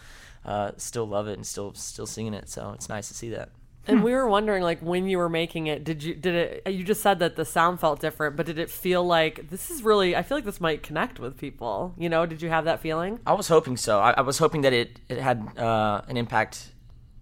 uh, 0.45 0.71
still 0.77 1.07
love 1.07 1.27
it 1.27 1.33
and 1.33 1.45
still 1.45 1.74
still 1.74 2.05
singing 2.05 2.33
it. 2.33 2.50
So 2.50 2.71
it's 2.74 2.89
nice 2.89 3.07
to 3.09 3.13
see 3.13 3.29
that. 3.31 3.50
And 3.88 4.03
we 4.03 4.13
were 4.13 4.27
wondering, 4.27 4.62
like, 4.62 4.81
when 4.81 5.07
you 5.07 5.17
were 5.17 5.29
making 5.29 5.67
it, 5.67 5.83
did 5.83 6.03
you 6.03 6.13
did 6.13 6.36
it? 6.36 6.71
You 6.71 6.83
just 6.83 7.01
said 7.01 7.19
that 7.19 7.36
the 7.36 7.45
sound 7.45 7.79
felt 7.79 8.00
different, 8.00 8.36
but 8.36 8.45
did 8.45 8.59
it 8.59 8.69
feel 8.69 9.03
like 9.03 9.50
this 9.50 9.71
is 9.71 9.83
really? 9.83 10.15
I 10.15 10.21
feel 10.21 10.38
like 10.38 10.45
this 10.45 10.62
might 10.62 10.83
connect 10.83 11.19
with 11.19 11.38
people. 11.38 11.95
You 11.98 12.09
know, 12.09 12.25
did 12.25 12.41
you 12.41 12.50
have 12.50 12.65
that 12.65 12.81
feeling? 12.81 13.19
I 13.25 13.33
was 13.33 13.48
hoping 13.48 13.77
so. 13.77 14.00
I, 14.00 14.12
I 14.12 14.21
was 14.21 14.38
hoping 14.38 14.62
that 14.62 14.74
it 14.74 15.00
it 15.09 15.17
had 15.17 15.57
uh, 15.57 16.01
an 16.07 16.17
impact 16.17 16.71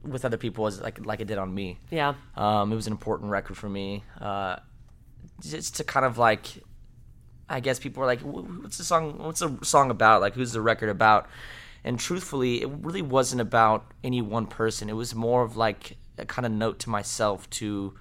with 0.04 0.26
other 0.26 0.38
people 0.38 0.68
as 0.68 0.82
like 0.82 1.06
like 1.06 1.22
it 1.22 1.28
did 1.28 1.38
on 1.38 1.54
me. 1.54 1.80
Yeah. 1.90 2.16
Um, 2.36 2.72
it 2.72 2.76
was 2.76 2.88
an 2.88 2.94
important 2.94 3.32
record 3.32 3.56
for 3.56 3.70
me. 3.70 4.04
Uh, 4.20 4.58
just 5.42 5.76
to 5.78 5.84
kind 5.84 6.06
of 6.06 6.18
like, 6.18 6.46
I 7.50 7.60
guess 7.60 7.80
people 7.80 8.02
were 8.02 8.08
like, 8.08 8.22
"What's 8.22 8.78
the 8.78 8.84
song? 8.84 9.18
What's 9.20 9.40
the 9.40 9.58
song 9.64 9.92
about? 9.92 10.22
Like, 10.22 10.34
who's 10.34 10.52
the 10.54 10.62
record 10.62 10.90
about?" 10.90 11.28
And 11.84 12.00
truthfully, 12.00 12.62
it 12.62 12.70
really 12.82 13.02
wasn't 13.02 13.40
about 13.42 13.86
any 14.04 14.22
one 14.22 14.48
person. 14.48 14.90
It 14.90 14.94
was 14.94 15.16
more 15.16 15.44
of 15.44 15.56
like 15.56 15.98
a 16.18 16.26
kind 16.26 16.46
of 16.46 16.52
note 16.52 16.80
to 16.80 16.90
myself 16.90 17.50
to 17.52 17.94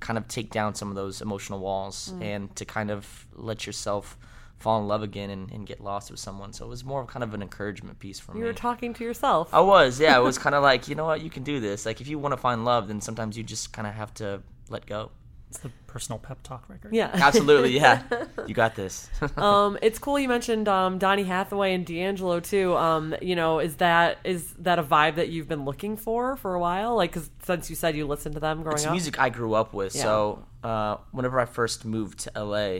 kind 0.00 0.16
of 0.18 0.28
take 0.28 0.50
down 0.50 0.74
some 0.74 0.88
of 0.88 0.94
those 0.94 1.20
emotional 1.20 1.58
walls 1.60 2.12
Mm. 2.14 2.22
and 2.22 2.56
to 2.56 2.64
kind 2.64 2.90
of 2.90 3.26
let 3.34 3.66
yourself 3.66 4.16
fall 4.58 4.80
in 4.80 4.86
love 4.88 5.02
again 5.02 5.30
and, 5.30 5.50
and 5.50 5.66
get 5.66 5.80
lost 5.80 6.10
with 6.10 6.20
someone. 6.20 6.52
So 6.52 6.64
it 6.64 6.68
was 6.68 6.84
more 6.84 7.02
of 7.02 7.08
kind 7.08 7.22
of 7.22 7.34
an 7.34 7.42
encouragement 7.42 7.98
piece 7.98 8.18
for 8.20 8.32
You 8.32 8.36
me. 8.36 8.40
You 8.40 8.46
were 8.46 8.52
talking 8.54 8.94
to 8.94 9.04
yourself. 9.04 9.52
I 9.52 9.60
was, 9.60 9.98
yeah. 10.00 10.16
It 10.16 10.22
was 10.22 10.38
kind 10.44 10.54
of 10.54 10.62
like, 10.62 10.88
you 10.88 10.94
know 10.94 11.04
what, 11.04 11.20
you 11.20 11.28
can 11.30 11.42
do 11.42 11.58
this. 11.60 11.84
Like, 11.84 12.00
if 12.00 12.08
you 12.08 12.18
want 12.18 12.32
to 12.32 12.36
find 12.38 12.64
love, 12.64 12.88
then 12.88 13.00
sometimes 13.00 13.36
you 13.36 13.42
just 13.42 13.72
kind 13.72 13.86
of 13.86 13.94
have 13.94 14.14
to 14.14 14.42
let 14.70 14.86
go. 14.86 15.10
It's 15.54 15.62
the 15.62 15.70
personal 15.86 16.18
pep 16.18 16.42
talk 16.42 16.68
record. 16.68 16.92
Yeah. 16.92 17.10
Absolutely, 17.14 17.76
yeah. 17.76 18.02
You 18.48 18.54
got 18.54 18.74
this. 18.74 19.08
um, 19.36 19.78
it's 19.82 20.00
cool 20.00 20.18
you 20.18 20.28
mentioned 20.28 20.66
um, 20.66 20.98
Donny 20.98 21.22
Hathaway 21.22 21.74
and 21.74 21.86
D'Angelo 21.86 22.40
too. 22.40 22.76
Um, 22.76 23.14
you 23.22 23.36
know, 23.36 23.60
is 23.60 23.76
that 23.76 24.18
is 24.24 24.52
that 24.54 24.80
a 24.80 24.82
vibe 24.82 25.14
that 25.14 25.28
you've 25.28 25.46
been 25.46 25.64
looking 25.64 25.96
for 25.96 26.34
for 26.36 26.54
a 26.56 26.58
while? 26.60 26.96
Like, 26.96 27.12
'cause 27.12 27.30
since 27.44 27.70
you 27.70 27.76
said 27.76 27.94
you 27.96 28.04
listened 28.04 28.34
to 28.34 28.40
them 28.40 28.64
growing 28.64 28.74
it's 28.74 28.86
up. 28.86 28.90
music 28.90 29.20
I 29.20 29.28
grew 29.28 29.54
up 29.54 29.72
with. 29.72 29.94
Yeah. 29.94 30.02
So 30.02 30.44
uh, 30.64 30.96
whenever 31.12 31.38
I 31.38 31.44
first 31.44 31.84
moved 31.84 32.18
to 32.20 32.32
LA, 32.34 32.78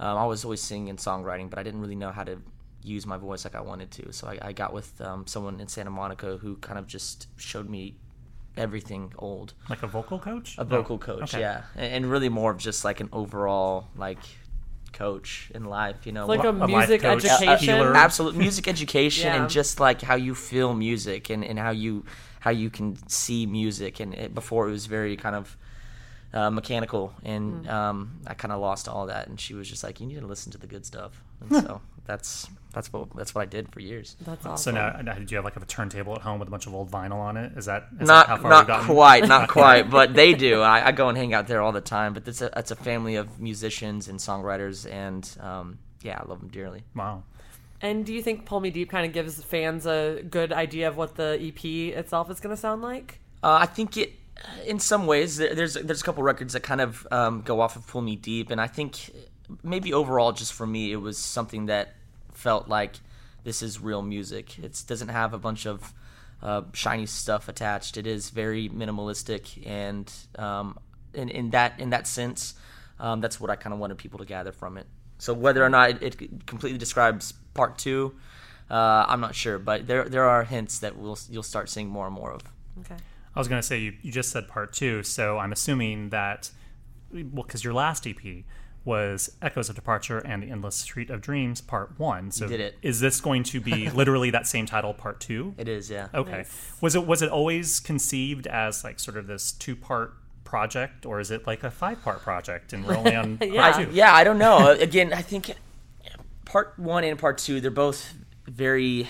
um, 0.00 0.16
I 0.16 0.24
was 0.24 0.44
always 0.44 0.62
singing 0.62 0.88
and 0.88 0.98
songwriting, 0.98 1.50
but 1.50 1.58
I 1.58 1.62
didn't 1.62 1.82
really 1.82 1.96
know 1.96 2.10
how 2.10 2.24
to 2.24 2.40
use 2.82 3.04
my 3.04 3.18
voice 3.18 3.44
like 3.44 3.54
I 3.54 3.60
wanted 3.60 3.90
to. 3.90 4.12
So 4.14 4.28
I, 4.28 4.38
I 4.40 4.52
got 4.54 4.72
with 4.72 4.98
um, 5.02 5.26
someone 5.26 5.60
in 5.60 5.68
Santa 5.68 5.90
Monica 5.90 6.38
who 6.38 6.56
kind 6.56 6.78
of 6.78 6.86
just 6.86 7.26
showed 7.36 7.68
me 7.68 7.96
everything 8.58 9.12
old. 9.18 9.54
Like 9.70 9.82
a 9.82 9.86
vocal 9.86 10.18
coach? 10.18 10.56
A 10.58 10.64
vocal 10.64 10.98
coach, 10.98 11.34
Okay. 11.34 11.40
yeah, 11.40 11.62
and, 11.76 11.92
and 11.94 12.10
really 12.10 12.28
more 12.28 12.50
of 12.50 12.58
just 12.58 12.84
like 12.84 13.00
an 13.00 13.08
overall 13.12 13.86
like 13.96 14.18
coach 14.92 15.50
in 15.54 15.64
life. 15.64 16.06
You 16.06 16.12
know, 16.12 16.26
Like 16.26 16.38
What- 16.42 16.48
a 16.48 16.66
music 16.66 17.02
coach, 17.02 17.24
education. 17.24 17.74
healer. 17.76 17.94
absolute 17.94 18.34
music 18.36 18.66
education 18.74 19.26
Yeah. 19.26 19.40
and 19.42 19.50
just 19.50 19.80
like 19.80 20.02
how 20.02 20.14
you 20.16 20.34
feel 20.34 20.74
music 20.74 21.30
and, 21.30 21.44
and 21.44 21.58
how 21.58 21.70
you 21.70 22.04
how 22.40 22.50
you 22.50 22.70
can 22.70 22.96
see 23.08 23.46
music 23.46 23.98
and 24.00 24.14
it, 24.14 24.34
before 24.34 24.68
it 24.68 24.70
was 24.70 24.86
very 24.86 25.16
kind 25.16 25.34
of 25.36 25.56
uh, 26.32 26.50
mechanical 26.50 27.12
and 27.24 27.64
Mm. 27.66 27.70
um, 27.70 28.20
I 28.26 28.34
kind 28.34 28.52
of 28.52 28.60
lost 28.60 28.86
all 28.88 29.06
that 29.06 29.28
and 29.28 29.40
she 29.40 29.54
was 29.54 29.68
just 29.68 29.82
like 29.82 30.00
you 30.00 30.06
need 30.06 30.20
to 30.20 30.26
listen 30.26 30.52
to 30.52 30.58
the 30.58 30.66
good 30.66 30.86
stuff 30.86 31.22
and 31.40 31.50
so 31.64 31.80
that's 32.08 32.48
that's 32.72 32.92
what 32.92 33.14
that's 33.14 33.34
what 33.34 33.42
I 33.42 33.46
did 33.46 33.70
for 33.70 33.80
years 33.80 34.16
That's 34.22 34.44
awesome. 34.44 34.74
So 34.74 34.80
now, 34.80 35.00
now, 35.00 35.14
did 35.14 35.30
you 35.30 35.36
have 35.36 35.44
like 35.44 35.56
a 35.56 35.64
turntable 35.64 36.14
at 36.16 36.22
home 36.22 36.40
with 36.40 36.48
a 36.48 36.50
bunch 36.50 36.66
of 36.66 36.74
old 36.74 36.90
vinyl 36.90 37.18
on 37.18 37.36
it? 37.36 37.52
Is 37.56 37.66
that 37.66 37.86
is 38.00 38.08
not 38.08 38.26
that 38.26 38.36
how 38.36 38.42
far 38.42 38.50
not 38.66 38.82
quite 38.82 39.28
not 39.28 39.48
quite 39.58 39.90
but 39.90 40.14
they 40.14 40.32
do 40.34 40.62
I, 40.62 40.88
I 40.88 40.92
go 40.92 41.08
and 41.08 41.16
hang 41.16 41.34
out 41.34 41.46
there 41.46 41.60
all 41.60 41.72
the 41.72 41.80
time 41.80 42.14
but 42.14 42.26
it's 42.26 42.42
a 42.42 42.50
it's 42.58 42.70
a 42.70 42.76
family 42.76 43.14
of 43.14 43.38
musicians 43.38 44.08
and 44.08 44.18
songwriters 44.18 44.90
and 44.90 45.30
um, 45.40 45.78
yeah 46.02 46.20
I 46.20 46.28
love 46.28 46.40
them 46.40 46.48
dearly 46.48 46.82
Wow. 46.96 47.22
And 47.80 48.04
do 48.04 48.12
you 48.12 48.22
think 48.22 48.44
Pull 48.44 48.58
Me 48.58 48.70
Deep 48.70 48.90
kind 48.90 49.06
of 49.06 49.12
gives 49.12 49.40
fans 49.44 49.86
a 49.86 50.24
good 50.28 50.52
idea 50.52 50.88
of 50.88 50.96
what 50.96 51.14
the 51.14 51.38
EP 51.40 51.64
itself 51.96 52.28
is 52.28 52.40
going 52.40 52.54
to 52.54 52.60
sound 52.60 52.82
like? 52.82 53.20
Uh, 53.40 53.58
I 53.60 53.66
think 53.66 53.96
it, 53.96 54.14
in 54.66 54.80
some 54.80 55.06
ways, 55.06 55.36
there's 55.36 55.74
there's 55.74 56.00
a 56.00 56.04
couple 56.04 56.24
records 56.24 56.54
that 56.54 56.64
kind 56.64 56.80
of 56.80 57.06
um, 57.12 57.42
go 57.42 57.60
off 57.60 57.76
of 57.76 57.86
Pull 57.86 58.00
Me 58.00 58.16
Deep, 58.16 58.50
and 58.50 58.60
I 58.60 58.66
think 58.66 59.10
maybe 59.62 59.92
overall, 59.92 60.32
just 60.32 60.52
for 60.52 60.66
me, 60.66 60.92
it 60.92 60.96
was 60.96 61.18
something 61.18 61.66
that 61.66 61.94
felt 62.38 62.68
like 62.68 63.00
this 63.44 63.62
is 63.62 63.80
real 63.80 64.02
music. 64.02 64.58
It 64.58 64.82
doesn't 64.86 65.08
have 65.08 65.34
a 65.34 65.38
bunch 65.38 65.66
of 65.66 65.92
uh, 66.42 66.62
shiny 66.72 67.06
stuff 67.06 67.48
attached. 67.48 67.96
It 67.96 68.06
is 68.06 68.30
very 68.30 68.68
minimalistic, 68.68 69.66
and 69.66 70.10
um, 70.38 70.78
in 71.12 71.28
in 71.28 71.50
that 71.50 71.80
in 71.80 71.90
that 71.90 72.06
sense, 72.06 72.54
um, 73.00 73.20
that's 73.20 73.40
what 73.40 73.50
I 73.50 73.56
kind 73.56 73.72
of 73.72 73.80
wanted 73.80 73.98
people 73.98 74.18
to 74.20 74.24
gather 74.24 74.52
from 74.52 74.78
it. 74.78 74.86
So 75.18 75.34
whether 75.34 75.64
or 75.64 75.68
not 75.68 76.02
it, 76.02 76.20
it 76.20 76.46
completely 76.46 76.78
describes 76.78 77.32
part 77.54 77.76
two, 77.76 78.14
uh, 78.70 79.04
I'm 79.08 79.20
not 79.20 79.34
sure, 79.34 79.58
but 79.58 79.86
there 79.86 80.08
there 80.08 80.24
are 80.24 80.44
hints 80.44 80.78
that 80.78 80.96
we'll 80.96 81.18
you'll 81.28 81.42
start 81.42 81.68
seeing 81.68 81.88
more 81.88 82.06
and 82.06 82.14
more 82.14 82.32
of. 82.32 82.42
Okay. 82.80 82.96
I 83.34 83.38
was 83.38 83.48
going 83.48 83.60
to 83.60 83.66
say 83.66 83.78
you, 83.78 83.94
you 84.02 84.10
just 84.10 84.30
said 84.30 84.48
part 84.48 84.72
two, 84.72 85.02
so 85.02 85.38
I'm 85.38 85.52
assuming 85.52 86.10
that 86.10 86.50
well, 87.12 87.44
because 87.44 87.64
your 87.64 87.74
last 87.74 88.06
EP 88.06 88.44
was 88.88 89.30
Echoes 89.42 89.68
of 89.68 89.74
Departure 89.76 90.18
and 90.18 90.42
the 90.42 90.50
Endless 90.50 90.76
Street 90.76 91.10
of 91.10 91.20
Dreams 91.20 91.60
part 91.60 91.98
one. 92.00 92.30
So 92.30 92.48
did 92.48 92.58
it. 92.60 92.76
is 92.82 93.00
this 93.00 93.20
going 93.20 93.42
to 93.44 93.60
be 93.60 93.90
literally 94.00 94.30
that 94.30 94.46
same 94.46 94.64
title, 94.64 94.94
part 94.94 95.20
two? 95.20 95.54
It 95.58 95.68
is, 95.68 95.90
yeah. 95.90 96.08
Okay. 96.14 96.46
Was 96.80 96.94
it 96.94 97.06
was 97.06 97.20
it 97.22 97.28
always 97.30 97.78
conceived 97.80 98.46
as 98.46 98.82
like 98.84 98.98
sort 98.98 99.16
of 99.18 99.26
this 99.26 99.52
two 99.52 99.76
part 99.76 100.14
project, 100.44 101.04
or 101.04 101.20
is 101.20 101.30
it 101.30 101.46
like 101.46 101.62
a 101.62 101.70
five 101.70 102.02
part 102.02 102.22
project 102.22 102.72
and 102.72 102.86
we're 102.86 102.96
only 102.96 103.14
on 103.14 103.38
Yeah. 103.42 103.70
part 103.72 103.86
two? 103.88 103.94
Yeah, 103.94 104.14
I 104.14 104.24
don't 104.24 104.38
know. 104.38 104.70
Again, 104.80 105.12
I 105.12 105.20
think 105.22 105.52
part 106.46 106.78
one 106.78 107.04
and 107.04 107.18
part 107.18 107.36
two 107.38 107.60
they're 107.60 107.70
both 107.70 108.14
very. 108.46 109.06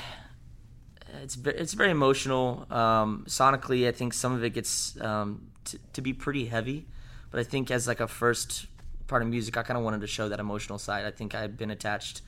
It's 1.23 1.39
it's 1.45 1.75
very 1.75 1.91
emotional. 1.93 2.67
Um, 2.71 3.25
sonically, 3.29 3.89
I 3.89 3.93
think 3.93 4.13
some 4.13 4.33
of 4.35 4.43
it 4.45 4.51
gets 4.51 5.01
um, 5.01 5.49
t- 5.65 5.79
to 5.93 6.01
be 6.03 6.13
pretty 6.13 6.47
heavy, 6.47 6.87
but 7.31 7.39
I 7.41 7.45
think 7.45 7.71
as 7.71 7.87
like 7.87 8.01
a 8.01 8.09
first 8.09 8.67
part 9.09 9.23
of 9.23 9.29
music, 9.29 9.57
I 9.57 9.63
kind 9.63 9.77
of 9.77 9.85
wanted 9.85 10.03
to 10.03 10.07
show 10.07 10.29
that 10.29 10.39
emotional 10.39 10.79
side. 10.79 11.05
I 11.05 11.11
think 11.11 11.35
I 11.35 11.41
had 11.41 11.57
been 11.57 11.71
attached, 11.71 12.23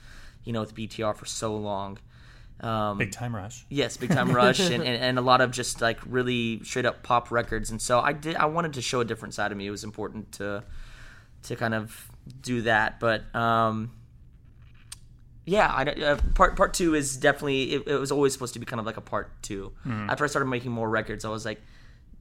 you 0.44 0.52
know, 0.52 0.60
with 0.60 0.75
BTR 0.75 1.14
for 1.14 1.26
so 1.26 1.56
long. 1.56 1.99
Um, 2.60 2.99
Big 2.99 3.12
time 3.12 3.34
rush. 3.34 3.64
Yes, 3.70 3.96
Big 3.96 4.10
Time 4.10 4.32
Rush 4.32 4.60
and, 4.60 4.75
and, 4.84 5.02
and 5.02 5.18
a 5.18 5.22
lot 5.22 5.40
of 5.40 5.50
just 5.50 5.80
like 5.80 5.99
really 6.04 6.62
straight 6.62 6.84
up 6.84 7.02
pop 7.02 7.30
records. 7.30 7.70
And 7.70 7.80
so 7.80 8.00
I 8.00 8.12
did 8.12 8.37
I 8.37 8.46
wanted 8.46 8.75
to 8.75 8.82
show 8.82 9.00
a 9.00 9.04
different 9.04 9.32
side 9.32 9.50
of 9.50 9.56
me. 9.56 9.66
It 9.66 9.70
was 9.70 9.84
important 9.84 10.32
to 10.32 10.64
to 11.44 11.56
kind 11.56 11.72
of 11.72 12.10
do 12.42 12.62
that. 12.62 13.00
But 13.00 13.34
um 13.34 13.92
yeah, 15.46 15.68
I, 15.68 15.84
uh, 15.84 16.18
part 16.34 16.54
part 16.56 16.75
two 16.75 16.94
is 16.94 17.16
definitely 17.16 17.72
it, 17.72 17.87
it 17.87 17.96
was 17.99 18.12
always 18.12 18.32
supposed 18.34 18.52
to 18.54 18.60
be 18.60 18.66
kind 18.66 18.78
of 18.78 18.87
like 18.87 18.99
a 18.99 19.00
part 19.00 19.42
2 19.42 19.72
After 20.08 20.25
I 20.25 20.26
started 20.26 20.49
making 20.49 20.70
more 20.70 20.88
records, 20.88 21.25
I 21.25 21.30
was 21.30 21.44
like, 21.44 21.60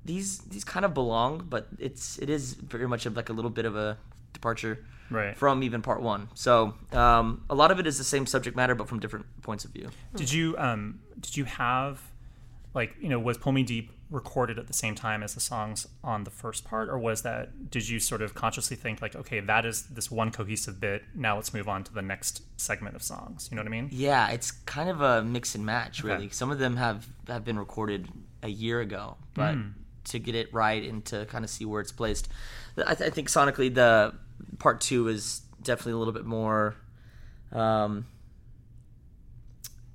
these 0.05 0.39
these 0.39 0.63
kind 0.63 0.85
of 0.85 0.93
belong, 0.93 1.45
but 1.49 1.67
it's 1.77 2.17
it 2.19 2.29
is 2.29 2.53
very 2.53 2.87
much 2.87 3.05
of 3.05 3.15
like 3.15 3.29
a 3.29 3.33
little 3.33 3.51
bit 3.51 3.65
of 3.65 3.75
a 3.75 3.97
departure 4.33 4.85
Right. 5.11 5.35
from 5.35 5.63
even 5.63 5.81
part 5.81 6.01
one. 6.01 6.29
So 6.35 6.75
um, 6.91 7.43
a 7.49 7.55
lot 7.55 7.71
of 7.71 7.79
it 7.79 7.87
is 7.87 7.97
the 7.97 8.03
same 8.03 8.25
subject 8.27 8.55
matter, 8.55 8.75
but 8.75 8.87
from 8.87 8.99
different 8.99 9.25
points 9.41 9.65
of 9.65 9.71
view. 9.71 9.89
Did 10.15 10.31
you 10.31 10.55
um 10.57 10.99
did 11.19 11.35
you 11.35 11.45
have 11.45 11.99
like 12.75 12.95
you 13.01 13.09
know 13.09 13.17
was 13.19 13.37
Pull 13.37 13.51
Me 13.53 13.63
Deep 13.63 13.91
recorded 14.11 14.57
at 14.57 14.65
the 14.67 14.73
same 14.73 14.95
time 14.95 15.21
as 15.21 15.35
the 15.35 15.39
songs 15.39 15.87
on 16.03 16.23
the 16.23 16.29
first 16.31 16.63
part, 16.65 16.89
or 16.89 16.97
was 16.99 17.23
that 17.23 17.69
did 17.71 17.87
you 17.89 17.99
sort 17.99 18.21
of 18.21 18.33
consciously 18.35 18.75
think 18.77 19.01
like 19.01 19.15
okay 19.15 19.39
that 19.39 19.65
is 19.65 19.83
this 19.87 20.11
one 20.11 20.29
cohesive 20.31 20.79
bit 20.79 21.03
now 21.15 21.35
let's 21.35 21.53
move 21.55 21.67
on 21.67 21.83
to 21.83 21.91
the 21.93 22.01
next 22.03 22.43
segment 22.59 22.95
of 22.95 23.01
songs? 23.01 23.47
You 23.51 23.55
know 23.55 23.61
what 23.63 23.67
I 23.67 23.71
mean? 23.71 23.89
Yeah, 23.91 24.29
it's 24.29 24.51
kind 24.51 24.89
of 24.89 25.01
a 25.01 25.23
mix 25.23 25.55
and 25.55 25.65
match, 25.65 26.03
really. 26.03 26.25
Okay. 26.25 26.33
Some 26.33 26.51
of 26.51 26.59
them 26.59 26.75
have 26.77 27.07
have 27.27 27.43
been 27.43 27.57
recorded 27.57 28.07
a 28.43 28.49
year 28.49 28.79
ago, 28.79 29.17
but 29.33 29.55
to 30.09 30.19
get 30.19 30.35
it 30.35 30.53
right 30.53 30.83
and 30.83 31.03
to 31.05 31.25
kind 31.25 31.43
of 31.43 31.49
see 31.49 31.65
where 31.65 31.81
it's 31.81 31.91
placed, 31.91 32.29
I, 32.77 32.95
th- 32.95 33.09
I 33.09 33.13
think 33.13 33.29
sonically 33.29 33.73
the 33.73 34.13
part 34.59 34.81
two 34.81 35.07
is 35.07 35.41
definitely 35.61 35.93
a 35.93 35.97
little 35.97 36.13
bit 36.13 36.25
more. 36.25 36.75
Um, 37.51 38.05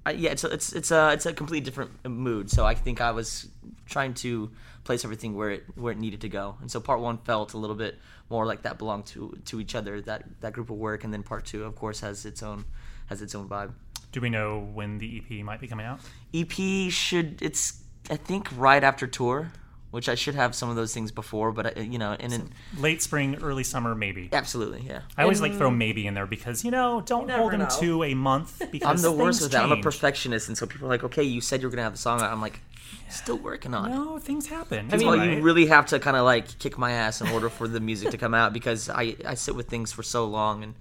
I, 0.06 0.12
yeah, 0.12 0.30
it's 0.30 0.44
a, 0.44 0.48
it's 0.48 0.72
it's 0.72 0.90
a 0.90 1.12
it's 1.12 1.26
a 1.26 1.32
completely 1.32 1.64
different 1.64 1.90
mood. 2.06 2.50
So 2.50 2.66
I 2.66 2.74
think 2.74 3.00
I 3.00 3.12
was 3.12 3.48
trying 3.86 4.14
to 4.14 4.50
place 4.84 5.04
everything 5.04 5.34
where 5.34 5.50
it 5.50 5.64
where 5.76 5.92
it 5.92 5.98
needed 5.98 6.20
to 6.22 6.28
go, 6.28 6.56
and 6.60 6.70
so 6.70 6.80
part 6.80 7.00
one 7.00 7.18
felt 7.18 7.54
a 7.54 7.58
little 7.58 7.76
bit 7.76 7.98
more 8.28 8.44
like 8.44 8.62
that 8.62 8.78
belonged 8.78 9.06
to 9.06 9.38
to 9.46 9.60
each 9.60 9.74
other 9.74 10.00
that 10.02 10.24
that 10.40 10.52
group 10.52 10.70
of 10.70 10.76
work, 10.76 11.04
and 11.04 11.12
then 11.12 11.22
part 11.22 11.46
two, 11.46 11.64
of 11.64 11.74
course, 11.74 12.00
has 12.00 12.26
its 12.26 12.42
own 12.42 12.64
has 13.06 13.22
its 13.22 13.34
own 13.34 13.48
vibe. 13.48 13.72
Do 14.12 14.20
we 14.20 14.30
know 14.30 14.60
when 14.74 14.98
the 14.98 15.18
EP 15.18 15.44
might 15.44 15.60
be 15.60 15.68
coming 15.68 15.86
out? 15.86 16.00
EP 16.34 16.52
should 16.90 17.40
it's 17.40 17.82
I 18.10 18.16
think 18.16 18.48
right 18.56 18.84
after 18.84 19.06
tour 19.06 19.52
which 19.94 20.08
I 20.08 20.16
should 20.16 20.34
have 20.34 20.56
some 20.56 20.68
of 20.68 20.74
those 20.76 20.92
things 20.92 21.12
before, 21.12 21.52
but 21.52 21.78
I, 21.78 21.80
you 21.82 21.98
know, 21.98 22.16
and 22.18 22.32
in, 22.32 22.50
Late 22.78 23.00
spring, 23.00 23.36
early 23.40 23.62
summer, 23.62 23.94
maybe. 23.94 24.28
absolutely, 24.32 24.80
yeah. 24.80 25.02
I 25.16 25.22
always 25.22 25.40
like 25.40 25.52
mm. 25.52 25.58
throw 25.58 25.70
maybe 25.70 26.06
in 26.06 26.14
there 26.14 26.26
because 26.26 26.64
you 26.64 26.72
know 26.72 27.00
don't 27.00 27.28
never 27.28 27.38
hold 27.38 27.52
them 27.52 27.60
know. 27.60 27.68
to 27.80 28.02
a 28.02 28.14
month 28.14 28.60
because 28.72 29.04
I'm 29.04 29.10
the 29.12 29.16
worst 29.16 29.40
with 29.40 29.52
that. 29.52 29.62
I'm 29.62 29.70
a 29.70 29.76
change. 29.76 29.84
perfectionist, 29.84 30.48
and 30.48 30.58
so 30.58 30.66
people 30.66 30.88
are 30.88 30.90
like, 30.90 31.04
"Okay, 31.04 31.22
you 31.22 31.40
said 31.40 31.62
you're 31.62 31.70
gonna 31.70 31.84
have 31.84 31.92
the 31.92 31.98
song." 31.98 32.20
out." 32.20 32.32
I'm 32.32 32.40
like, 32.40 32.60
still 33.08 33.38
working 33.38 33.72
on 33.72 33.90
it. 33.90 33.94
No, 33.94 34.18
things 34.18 34.48
happen. 34.48 34.90
I 34.90 34.94
It's 34.94 35.04
mean, 35.04 35.08
all 35.12 35.16
right. 35.16 35.36
you 35.38 35.42
really 35.42 35.66
have 35.66 35.86
to 35.86 36.00
kind 36.00 36.16
of 36.16 36.24
like 36.24 36.58
kick 36.58 36.76
my 36.76 36.90
ass 36.90 37.20
in 37.20 37.28
order 37.28 37.48
for 37.48 37.68
the 37.68 37.80
music 37.80 38.10
to 38.10 38.18
come 38.18 38.34
out 38.34 38.52
because 38.52 38.90
I, 38.90 39.14
I 39.24 39.34
sit 39.34 39.54
with 39.54 39.68
things 39.68 39.92
for 39.92 40.02
so 40.02 40.26
long 40.26 40.64
and 40.64 40.74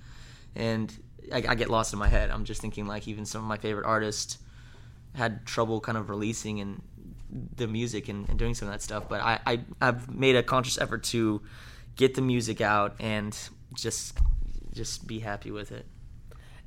and 0.55 0.93
I, 1.31 1.43
I 1.49 1.55
get 1.55 1.69
lost 1.69 1.93
in 1.93 1.99
my 1.99 2.07
head. 2.07 2.31
I'm 2.31 2.45
just 2.45 2.61
thinking 2.61 2.87
like 2.87 3.07
even 3.07 3.25
some 3.25 3.41
of 3.41 3.47
my 3.47 3.57
favorite 3.57 3.85
artists 3.85 4.39
had 5.15 5.45
trouble 5.45 5.79
kind 5.79 5.97
of 5.97 6.09
releasing 6.09 6.59
and 6.59 6.81
the 7.55 7.67
music 7.67 8.09
and, 8.09 8.27
and 8.29 8.37
doing 8.37 8.53
some 8.53 8.67
of 8.67 8.73
that 8.73 8.81
stuff. 8.81 9.09
But 9.09 9.21
I, 9.21 9.39
I 9.45 9.59
I've 9.81 10.13
made 10.13 10.35
a 10.35 10.43
conscious 10.43 10.77
effort 10.77 11.03
to 11.05 11.41
get 11.95 12.15
the 12.15 12.21
music 12.21 12.61
out 12.61 12.95
and 12.99 13.37
just 13.75 14.17
just 14.73 15.05
be 15.07 15.19
happy 15.19 15.51
with 15.51 15.71
it. 15.71 15.85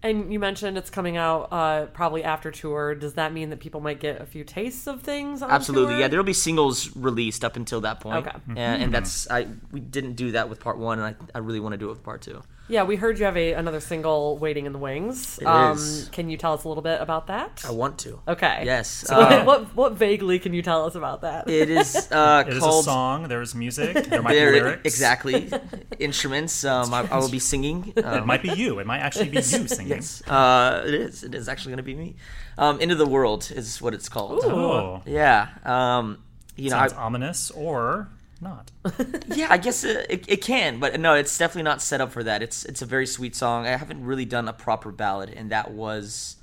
And 0.02 0.32
you 0.32 0.38
mentioned 0.38 0.76
it's 0.78 0.90
coming 0.90 1.16
out 1.16 1.48
uh, 1.50 1.86
probably 1.86 2.22
after 2.22 2.50
tour. 2.50 2.94
Does 2.94 3.14
that 3.14 3.32
mean 3.32 3.50
that 3.50 3.60
people 3.60 3.80
might 3.80 3.98
get 3.98 4.20
a 4.20 4.26
few 4.26 4.44
tastes 4.44 4.86
of 4.86 5.02
things? 5.02 5.42
On 5.42 5.50
Absolutely, 5.50 5.94
tour? 5.94 6.00
yeah. 6.00 6.08
There'll 6.08 6.24
be 6.24 6.32
singles 6.34 6.94
released 6.94 7.44
up 7.44 7.56
until 7.56 7.80
that 7.80 8.00
point, 8.00 8.26
Okay. 8.26 8.36
and, 8.48 8.82
and 8.84 8.94
that's 8.94 9.28
I 9.30 9.48
we 9.72 9.80
didn't 9.80 10.12
do 10.14 10.32
that 10.32 10.48
with 10.48 10.60
part 10.60 10.78
one, 10.78 10.98
and 11.00 11.16
I, 11.34 11.36
I 11.36 11.38
really 11.38 11.60
want 11.60 11.72
to 11.72 11.78
do 11.78 11.86
it 11.86 11.90
with 11.90 12.02
part 12.04 12.22
two. 12.22 12.42
Yeah, 12.68 12.82
we 12.82 12.96
heard 12.96 13.18
you 13.18 13.24
have 13.26 13.36
a 13.36 13.52
another 13.52 13.78
single 13.80 14.38
waiting 14.38 14.66
in 14.66 14.72
the 14.72 14.78
wings. 14.78 15.38
It 15.38 15.46
um, 15.46 15.76
is. 15.76 16.08
Can 16.10 16.28
you 16.28 16.36
tell 16.36 16.52
us 16.52 16.64
a 16.64 16.68
little 16.68 16.82
bit 16.82 17.00
about 17.00 17.28
that? 17.28 17.62
I 17.64 17.70
want 17.70 17.98
to. 18.00 18.18
Okay. 18.26 18.62
Yes. 18.64 18.88
So 18.88 19.14
uh, 19.20 19.44
what 19.44 19.74
what 19.76 19.92
vaguely 19.92 20.38
can 20.40 20.52
you 20.52 20.62
tell 20.62 20.84
us 20.84 20.96
about 20.96 21.20
that? 21.20 21.48
it 21.48 21.70
is 21.70 21.94
uh, 22.12 22.42
It 22.46 22.52
is 22.52 22.58
a 22.58 22.60
called. 22.60 22.84
song. 22.84 23.28
There's 23.28 23.54
music. 23.54 24.06
There 24.06 24.20
might 24.20 24.32
there- 24.34 24.52
be 24.52 24.60
lyrics. 24.60 24.82
exactly 24.84 25.48
instruments. 26.00 26.64
Um, 26.64 26.92
I, 26.92 27.06
I 27.10 27.18
will 27.18 27.30
be 27.30 27.38
singing. 27.38 27.92
It 27.96 28.04
Um, 28.04 28.26
might 28.26 28.42
be 28.42 28.50
you. 28.52 28.78
It 28.80 28.86
might 28.86 28.98
actually 29.00 29.28
be 29.28 29.36
you 29.36 29.42
singing. 29.42 29.88
yes, 29.88 30.22
uh, 30.28 30.82
it 30.86 30.94
is. 30.94 31.22
It 31.22 31.34
is 31.34 31.48
actually 31.48 31.70
going 31.70 31.76
to 31.78 31.82
be 31.84 31.94
me. 31.94 32.16
Um, 32.58 32.80
Into 32.80 32.94
the 32.96 33.06
world 33.06 33.50
is 33.54 33.80
what 33.80 33.94
it's 33.94 34.08
called. 34.08 34.40
Oh, 34.44 35.02
Yeah. 35.06 35.48
Um, 35.64 36.18
you 36.56 36.70
know, 36.70 36.76
I, 36.78 36.88
sounds 36.88 36.94
ominous 36.94 37.50
or 37.50 38.08
not. 38.40 38.70
yeah, 39.34 39.48
I 39.50 39.58
guess 39.58 39.84
it, 39.84 40.06
it, 40.08 40.24
it 40.28 40.42
can, 40.42 40.78
but 40.78 40.98
no, 41.00 41.14
it's 41.14 41.36
definitely 41.36 41.64
not 41.64 41.82
set 41.82 42.00
up 42.00 42.12
for 42.12 42.22
that. 42.24 42.42
It's 42.42 42.64
it's 42.64 42.82
a 42.82 42.86
very 42.86 43.06
sweet 43.06 43.34
song. 43.34 43.66
I 43.66 43.76
haven't 43.76 44.04
really 44.04 44.24
done 44.24 44.48
a 44.48 44.52
proper 44.52 44.92
ballad, 44.92 45.30
and 45.30 45.50
that 45.50 45.70
was, 45.72 46.36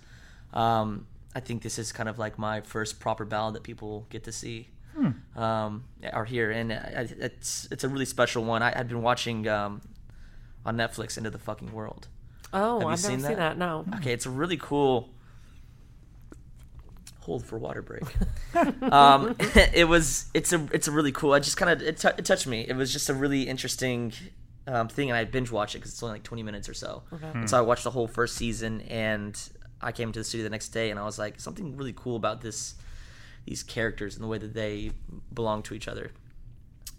um, 0.53 1.07
I 1.35 1.39
think 1.39 1.62
this 1.62 1.77
is 1.77 1.91
kind 1.91 2.09
of 2.09 2.17
like 2.17 2.38
my 2.39 2.62
first 2.62 3.00
proper 3.00 3.25
ballad 3.25 3.55
that 3.55 3.63
people 3.63 4.05
get 4.09 4.23
to 4.25 4.31
see, 4.31 4.69
um, 5.35 5.83
or 6.13 6.25
hear, 6.25 6.51
and 6.51 6.73
I, 6.73 7.07
it's 7.19 7.67
it's 7.71 7.83
a 7.83 7.89
really 7.89 8.05
special 8.05 8.43
one. 8.43 8.62
I, 8.63 8.77
I've 8.79 8.88
been 8.88 9.01
watching 9.01 9.47
um, 9.47 9.81
on 10.65 10.77
Netflix 10.77 11.17
End 11.17 11.25
of 11.25 11.33
the 11.33 11.39
Fucking 11.39 11.71
World. 11.71 12.07
Oh, 12.53 12.81
you 12.81 12.88
I've 12.88 13.00
seen 13.00 13.21
never 13.21 13.27
seen 13.27 13.38
that? 13.38 13.57
that. 13.57 13.57
No. 13.57 13.85
Okay, 13.97 14.13
it's 14.13 14.25
a 14.25 14.29
really 14.29 14.57
cool. 14.57 15.09
Hold 17.23 17.45
for 17.45 17.57
water 17.57 17.81
break. 17.81 18.03
um, 18.91 19.35
it 19.39 19.87
was. 19.87 20.29
It's 20.33 20.51
a. 20.51 20.67
It's 20.73 20.87
a 20.87 20.91
really 20.91 21.11
cool. 21.11 21.33
I 21.33 21.39
just 21.39 21.57
kind 21.57 21.71
of. 21.71 21.81
It, 21.87 21.97
tou- 21.97 22.09
it 22.17 22.25
touched 22.25 22.47
me. 22.47 22.65
It 22.67 22.75
was 22.75 22.91
just 22.91 23.09
a 23.09 23.13
really 23.13 23.43
interesting 23.43 24.11
um, 24.67 24.87
thing, 24.89 25.09
and 25.09 25.17
I 25.17 25.23
binge 25.23 25.49
watched 25.51 25.75
it 25.75 25.79
because 25.79 25.91
it's 25.93 26.03
only 26.03 26.15
like 26.15 26.23
twenty 26.23 26.43
minutes 26.43 26.67
or 26.67 26.73
so. 26.73 27.03
And 27.33 27.49
so 27.49 27.57
I 27.57 27.61
watched 27.61 27.83
the 27.85 27.91
whole 27.91 28.07
first 28.07 28.35
season, 28.35 28.81
and 28.81 29.39
I 29.81 29.91
came 29.91 30.11
to 30.11 30.19
the 30.19 30.23
studio 30.23 30.43
the 30.43 30.49
next 30.49 30.69
day, 30.69 30.91
and 30.91 30.99
I 30.99 31.03
was 31.03 31.17
like, 31.17 31.39
something 31.39 31.77
really 31.77 31.93
cool 31.95 32.15
about 32.15 32.41
this. 32.41 32.75
These 33.45 33.63
characters 33.63 34.15
and 34.15 34.23
the 34.23 34.27
way 34.27 34.37
that 34.37 34.53
they 34.53 34.91
belong 35.33 35.63
to 35.63 35.73
each 35.73 35.87
other. 35.87 36.11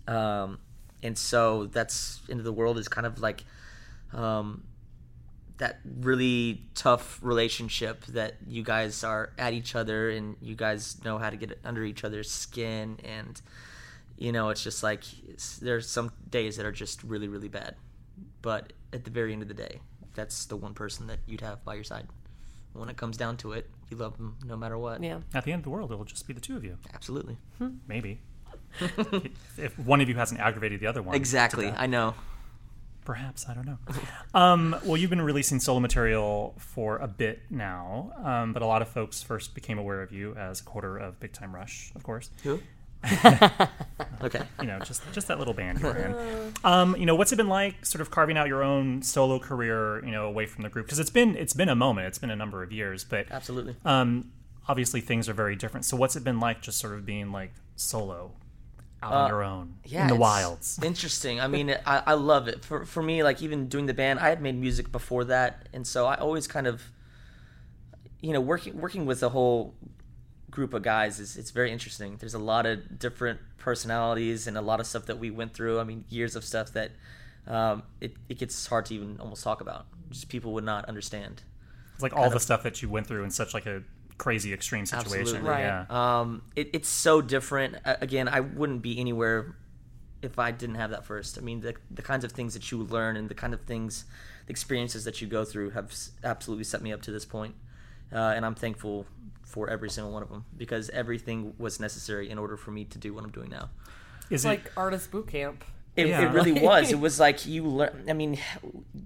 Um, 0.06 0.58
and 1.02 1.16
so 1.16 1.66
that's 1.66 2.20
into 2.28 2.42
the 2.42 2.52
world 2.52 2.78
is 2.78 2.88
kind 2.88 3.06
of 3.06 3.20
like 3.20 3.44
um, 4.12 4.64
that 5.58 5.80
really 6.00 6.62
tough 6.74 7.18
relationship 7.22 8.04
that 8.06 8.34
you 8.46 8.62
guys 8.62 9.04
are 9.04 9.30
at 9.38 9.52
each 9.52 9.74
other 9.74 10.10
and 10.10 10.36
you 10.40 10.54
guys 10.54 11.02
know 11.04 11.18
how 11.18 11.30
to 11.30 11.36
get 11.36 11.58
under 11.64 11.84
each 11.84 12.02
other's 12.02 12.30
skin 12.30 12.98
and 13.04 13.40
you 14.16 14.32
know 14.32 14.48
it's 14.48 14.62
just 14.62 14.82
like 14.82 15.04
it's, 15.28 15.58
there's 15.58 15.88
some 15.88 16.10
days 16.28 16.56
that 16.56 16.66
are 16.66 16.72
just 16.72 17.02
really 17.04 17.28
really 17.28 17.48
bad 17.48 17.76
but 18.42 18.72
at 18.92 19.04
the 19.04 19.10
very 19.10 19.32
end 19.32 19.42
of 19.42 19.48
the 19.48 19.54
day 19.54 19.80
that's 20.14 20.46
the 20.46 20.56
one 20.56 20.74
person 20.74 21.06
that 21.06 21.18
you'd 21.26 21.40
have 21.40 21.64
by 21.64 21.74
your 21.74 21.84
side 21.84 22.06
when 22.72 22.88
it 22.88 22.96
comes 22.96 23.16
down 23.16 23.36
to 23.36 23.52
it 23.52 23.70
you 23.90 23.96
love 23.96 24.16
them 24.16 24.36
no 24.44 24.56
matter 24.56 24.76
what 24.76 25.02
Yeah. 25.02 25.20
At 25.32 25.44
the 25.44 25.52
end 25.52 25.60
of 25.60 25.64
the 25.64 25.70
world, 25.70 25.92
it'll 25.92 26.04
just 26.04 26.26
be 26.26 26.32
the 26.32 26.40
two 26.40 26.56
of 26.56 26.64
you. 26.64 26.78
absolutely 26.92 27.36
hmm. 27.58 27.76
Maybe. 27.86 28.20
if 29.56 29.78
one 29.78 30.00
of 30.00 30.08
you 30.08 30.16
hasn't 30.16 30.40
aggravated 30.40 30.80
the 30.80 30.86
other 30.88 31.00
one. 31.00 31.14
exactly 31.14 31.68
i 31.76 31.86
know 31.86 32.14
Perhaps 33.04 33.46
I 33.48 33.54
don't 33.54 33.66
know. 33.66 33.78
Um, 34.32 34.76
well, 34.84 34.96
you've 34.96 35.10
been 35.10 35.20
releasing 35.20 35.60
solo 35.60 35.78
material 35.80 36.54
for 36.58 36.96
a 36.98 37.06
bit 37.06 37.42
now, 37.50 38.12
um, 38.22 38.52
but 38.52 38.62
a 38.62 38.66
lot 38.66 38.82
of 38.82 38.88
folks 38.88 39.22
first 39.22 39.54
became 39.54 39.78
aware 39.78 40.02
of 40.02 40.10
you 40.12 40.34
as 40.34 40.60
a 40.60 40.64
quarter 40.64 40.96
of 40.96 41.20
Big 41.20 41.32
Time 41.32 41.54
Rush, 41.54 41.92
of 41.94 42.02
course. 42.02 42.30
who 42.42 42.60
okay 44.22 44.40
You 44.60 44.66
know, 44.66 44.78
just 44.78 45.02
just 45.12 45.28
that 45.28 45.38
little 45.38 45.52
band 45.52 45.80
you 45.80 45.86
were 45.86 45.96
in. 45.96 46.54
Um, 46.64 46.96
you 46.96 47.04
know, 47.04 47.14
what's 47.14 47.30
it 47.30 47.36
been 47.36 47.48
like, 47.48 47.84
sort 47.84 48.00
of 48.00 48.10
carving 48.10 48.38
out 48.38 48.48
your 48.48 48.62
own 48.62 49.02
solo 49.02 49.38
career, 49.38 50.02
you 50.02 50.10
know, 50.10 50.24
away 50.26 50.46
from 50.46 50.62
the 50.62 50.70
group? 50.70 50.86
Because 50.86 50.98
it's 50.98 51.10
been 51.10 51.36
it's 51.36 51.52
been 51.52 51.68
a 51.68 51.74
moment, 51.74 52.06
it's 52.06 52.18
been 52.18 52.30
a 52.30 52.36
number 52.36 52.62
of 52.62 52.72
years, 52.72 53.04
but 53.04 53.26
absolutely 53.30 53.76
um, 53.84 54.30
obviously 54.66 55.00
things 55.02 55.28
are 55.28 55.34
very 55.34 55.56
different. 55.56 55.84
So, 55.84 55.96
what's 55.96 56.16
it 56.16 56.24
been 56.24 56.40
like, 56.40 56.62
just 56.62 56.78
sort 56.78 56.94
of 56.94 57.04
being 57.04 57.32
like 57.32 57.52
solo, 57.76 58.32
out 59.04 59.12
on 59.12 59.28
your 59.28 59.42
own, 59.42 59.74
Uh, 59.84 59.88
yeah, 59.88 60.02
in 60.02 60.08
the 60.08 60.16
wilds? 60.16 60.78
Interesting. 60.82 61.40
I 61.40 61.46
mean, 61.46 61.70
I, 61.86 62.02
I 62.06 62.14
love 62.14 62.48
it. 62.48 62.64
For 62.64 62.84
for 62.84 63.02
me, 63.02 63.22
like 63.22 63.42
even 63.42 63.68
doing 63.68 63.86
the 63.86 63.94
band, 63.94 64.18
I 64.20 64.28
had 64.28 64.40
made 64.40 64.56
music 64.58 64.90
before 64.90 65.24
that, 65.24 65.68
and 65.72 65.86
so 65.86 66.06
I 66.06 66.14
always 66.16 66.46
kind 66.46 66.66
of, 66.66 66.82
you 68.20 68.32
know, 68.32 68.40
working 68.40 68.80
working 68.80 69.06
with 69.06 69.22
a 69.22 69.28
whole 69.30 69.74
group 70.50 70.72
of 70.72 70.82
guys 70.82 71.18
is 71.20 71.36
it's 71.36 71.50
very 71.50 71.70
interesting. 71.72 72.16
There's 72.18 72.34
a 72.34 72.38
lot 72.38 72.64
of 72.66 72.98
different 72.98 73.40
personalities 73.58 74.46
and 74.46 74.56
a 74.56 74.62
lot 74.62 74.80
of 74.80 74.86
stuff 74.86 75.06
that 75.06 75.18
we 75.18 75.30
went 75.30 75.52
through. 75.54 75.80
I 75.80 75.84
mean, 75.84 76.04
years 76.08 76.36
of 76.36 76.44
stuff 76.44 76.72
that 76.72 76.92
um, 77.46 77.82
it 78.00 78.14
it 78.28 78.38
gets 78.38 78.66
hard 78.66 78.86
to 78.86 78.94
even 78.94 79.18
almost 79.20 79.42
talk 79.44 79.60
about. 79.60 79.86
Just 80.10 80.28
people 80.28 80.52
would 80.54 80.64
not 80.64 80.84
understand. 80.86 81.42
It's 81.94 82.02
like 82.02 82.16
all 82.16 82.30
the 82.30 82.40
stuff 82.40 82.62
that 82.64 82.82
you 82.82 82.88
went 82.88 83.06
through 83.06 83.24
in 83.24 83.30
such 83.30 83.54
like 83.54 83.66
a 83.66 83.82
crazy 84.18 84.52
extreme 84.52 84.86
situation. 84.86 85.20
Absolutely. 85.20 85.48
Right. 85.48 85.60
Yeah. 85.60 85.84
Um, 86.20 86.42
it, 86.54 86.70
it's 86.72 86.88
so 86.88 87.20
different. 87.20 87.76
Again, 87.84 88.28
I 88.28 88.40
wouldn't 88.40 88.82
be 88.82 88.98
anywhere 88.98 89.56
if 90.22 90.38
I 90.38 90.50
didn't 90.50 90.76
have 90.76 90.90
that 90.90 91.04
first. 91.04 91.36
I 91.38 91.40
mean, 91.42 91.60
the, 91.60 91.74
the 91.90 92.02
kinds 92.02 92.24
of 92.24 92.32
things 92.32 92.54
that 92.54 92.70
you 92.70 92.78
learn 92.78 93.16
and 93.16 93.28
the 93.28 93.34
kind 93.34 93.52
of 93.52 93.60
things, 93.62 94.04
the 94.46 94.50
experiences 94.50 95.04
that 95.04 95.20
you 95.20 95.26
go 95.26 95.44
through 95.44 95.70
have 95.70 95.92
absolutely 96.22 96.64
set 96.64 96.80
me 96.82 96.92
up 96.92 97.02
to 97.02 97.10
this 97.10 97.24
point. 97.24 97.54
Uh, 98.12 98.18
and 98.18 98.46
I'm 98.46 98.54
thankful 98.54 99.06
for 99.44 99.68
every 99.68 99.90
single 99.90 100.12
one 100.12 100.22
of 100.22 100.30
them 100.30 100.44
because 100.56 100.90
everything 100.90 101.54
was 101.58 101.80
necessary 101.80 102.30
in 102.30 102.38
order 102.38 102.56
for 102.56 102.70
me 102.70 102.84
to 102.84 102.98
do 102.98 103.12
what 103.12 103.24
I'm 103.24 103.30
doing 103.30 103.50
now. 103.50 103.70
Is 104.30 104.36
It's 104.40 104.44
it 104.44 104.48
like 104.48 104.72
artist 104.76 105.10
boot 105.10 105.28
camp. 105.28 105.64
It, 105.96 106.08
Yeah. 106.08 106.22
it 106.28 106.32
really 106.32 106.52
was. 106.60 106.90
It 106.90 106.98
was 106.98 107.20
like 107.20 107.46
you 107.46 107.64
learn. 107.64 108.06
I 108.08 108.14
mean, 108.14 108.38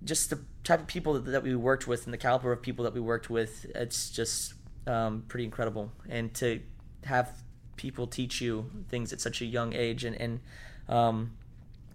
just 0.04 0.30
the 0.30 0.38
type 0.64 0.80
of 0.80 0.86
people 0.86 1.14
that, 1.14 1.30
that 1.30 1.42
we 1.42 1.54
worked 1.54 1.86
with 1.86 2.04
and 2.04 2.14
the 2.14 2.18
caliber 2.18 2.52
of 2.52 2.62
people 2.62 2.84
that 2.84 2.94
we 2.94 3.00
worked 3.00 3.28
with. 3.28 3.66
It's 3.74 4.10
just 4.10 4.54
um, 4.88 5.24
pretty 5.28 5.44
incredible. 5.44 5.92
And 6.08 6.32
to 6.34 6.60
have 7.04 7.42
people 7.76 8.06
teach 8.06 8.40
you 8.40 8.70
things 8.88 9.12
at 9.12 9.20
such 9.20 9.40
a 9.40 9.44
young 9.44 9.72
age 9.74 10.04
and 10.04 10.20
and 10.20 10.40
um, 10.88 11.32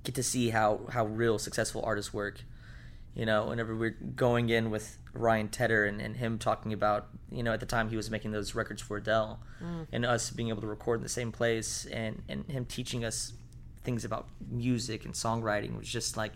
get 0.04 0.16
to 0.16 0.24
see 0.24 0.50
how 0.50 0.82
how 0.92 1.06
real 1.06 1.38
successful 1.40 1.82
artists 1.86 2.14
work. 2.14 2.42
You 3.16 3.28
know, 3.28 3.46
whenever 3.46 3.76
we're 3.76 3.96
going 4.16 4.50
in 4.50 4.72
with 4.72 4.98
Ryan 5.14 5.48
Tedder 5.48 5.86
and, 5.86 6.02
and 6.02 6.18
him 6.18 6.40
talking 6.40 6.74
about, 6.74 7.10
you 7.32 7.44
know, 7.44 7.54
at 7.54 7.60
the 7.60 7.66
time 7.68 7.90
he 7.90 7.96
was 7.96 8.10
making 8.10 8.32
those 8.32 8.56
records 8.56 8.82
for 8.82 8.98
Adele 8.98 9.40
and 9.92 10.04
us 10.04 10.32
being 10.32 10.50
able 10.50 10.62
to 10.62 10.68
record 10.68 11.00
in 11.00 11.04
the 11.04 11.10
same 11.10 11.32
place 11.32 11.86
and, 11.86 12.24
and 12.28 12.46
him 12.48 12.66
teaching 12.66 13.06
us 13.06 13.34
things 13.84 14.04
about 14.04 14.28
music 14.50 15.06
and 15.06 15.14
songwriting 15.14 15.78
was 15.78 15.88
just 15.88 16.18
like, 16.18 16.32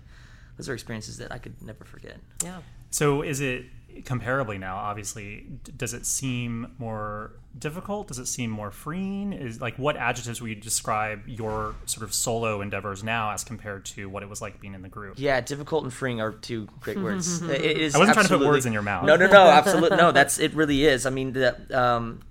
those 0.55 0.69
are 0.69 0.73
experiences 0.73 1.17
that 1.17 1.31
I 1.31 1.39
could 1.39 1.59
never 1.63 1.83
forget. 1.83 2.17
Yeah. 2.43 2.59
so? 2.91 3.23
Is 3.23 3.41
it 3.41 3.65
comparably 4.01 4.59
now? 4.59 4.77
Obviously, 4.77 5.45
does 5.75 5.93
it 5.93 6.05
seem 6.05 6.73
more 6.77 7.31
difficult? 7.57 8.07
Does 8.07 8.19
it 8.19 8.27
seem 8.27 8.49
more 8.49 8.71
freeing? 8.71 9.33
Is 9.33 9.59
like 9.59 9.77
what 9.77 9.97
adjectives 9.97 10.41
would 10.41 10.49
you 10.49 10.55
describe 10.55 11.27
your 11.27 11.75
sort 11.85 12.03
of 12.03 12.13
solo 12.13 12.61
endeavors 12.61 13.03
now 13.03 13.31
as 13.31 13.43
compared 13.43 13.85
to 13.85 14.09
what 14.09 14.23
it 14.23 14.29
was 14.29 14.41
like 14.41 14.59
being 14.59 14.73
in 14.73 14.81
the 14.81 14.89
group? 14.89 15.15
Yeah, 15.17 15.39
difficult 15.41 15.83
and 15.83 15.93
freeing 15.93 16.21
are 16.21 16.31
two 16.31 16.67
great 16.79 16.99
words. 16.99 17.41
It 17.47 17.61
it 17.61 17.77
is 17.77 17.95
I 17.95 17.99
wasn't 17.99 18.15
trying 18.15 18.27
to 18.27 18.37
put 18.37 18.47
words 18.47 18.65
in 18.65 18.73
your 18.73 18.81
mouth. 18.81 19.05
No, 19.05 19.15
no, 19.15 19.27
no, 19.27 19.47
absolutely 19.47 19.97
no. 19.97 20.11
That's 20.11 20.39
it. 20.39 20.53
Really 20.53 20.85
is. 20.85 21.05
I 21.05 21.09
mean, 21.09 21.33
that 21.33 21.71
um, 21.71 22.21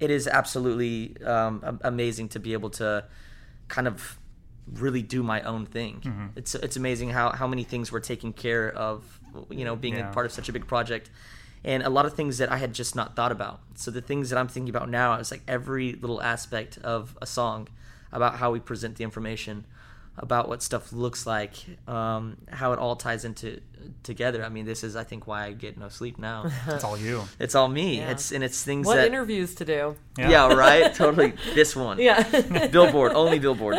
it 0.00 0.10
is 0.10 0.26
absolutely 0.26 1.16
um, 1.24 1.80
amazing 1.82 2.28
to 2.30 2.40
be 2.40 2.52
able 2.52 2.70
to 2.70 3.04
kind 3.68 3.86
of 3.86 4.18
really 4.72 5.02
do 5.02 5.22
my 5.22 5.40
own 5.42 5.66
thing. 5.66 6.00
Mm-hmm. 6.04 6.26
It's 6.36 6.54
it's 6.54 6.76
amazing 6.76 7.10
how 7.10 7.30
how 7.32 7.46
many 7.46 7.64
things 7.64 7.92
were 7.92 8.00
taken 8.00 8.32
care 8.32 8.70
of. 8.70 9.20
You 9.50 9.64
know, 9.64 9.76
being 9.76 9.96
Yeah. 9.96 10.10
a 10.10 10.12
part 10.14 10.26
of 10.26 10.32
such 10.32 10.48
a 10.48 10.52
big 10.52 10.66
project. 10.66 11.10
And 11.64 11.82
a 11.82 11.90
lot 11.90 12.06
of 12.06 12.14
things 12.14 12.38
that 12.38 12.50
I 12.50 12.58
had 12.58 12.72
just 12.74 12.94
not 12.94 13.16
thought 13.16 13.32
about. 13.32 13.60
So 13.74 13.90
the 13.90 14.00
things 14.00 14.30
that 14.30 14.38
I'm 14.38 14.46
thinking 14.46 14.68
about 14.74 14.88
now, 14.88 15.14
it's 15.14 15.30
like 15.32 15.42
every 15.48 15.94
little 15.94 16.22
aspect 16.22 16.78
of 16.78 17.18
a 17.20 17.26
song, 17.26 17.66
about 18.12 18.36
how 18.36 18.52
we 18.52 18.60
present 18.60 18.96
the 18.96 19.04
information, 19.04 19.64
about 20.18 20.48
what 20.48 20.62
stuff 20.62 20.92
looks 20.92 21.26
like, 21.26 21.52
um, 21.86 22.36
how 22.50 22.72
it 22.72 22.78
all 22.78 22.96
ties 22.96 23.24
into 23.24 23.60
together. 24.02 24.42
I 24.44 24.48
mean, 24.48 24.64
this 24.64 24.82
is 24.82 24.96
I 24.96 25.04
think 25.04 25.26
why 25.26 25.44
I 25.44 25.52
get 25.52 25.76
no 25.78 25.88
sleep 25.88 26.18
now. 26.18 26.50
It's 26.68 26.82
all 26.82 26.96
you. 26.98 27.22
it's 27.38 27.54
all 27.54 27.68
me. 27.68 27.98
Yeah. 27.98 28.10
It's 28.12 28.32
and 28.32 28.42
it's 28.42 28.62
things 28.64 28.86
What 28.86 28.96
that 28.96 29.06
interviews 29.06 29.54
to 29.56 29.64
do? 29.64 29.96
yeah. 30.18 30.52
right 30.52 30.92
totally 31.02 31.34
this 31.54 31.76
one 31.76 31.98
Yeah. 32.00 32.22
billboard 32.72 33.12
only 33.12 33.38
billboard. 33.38 33.76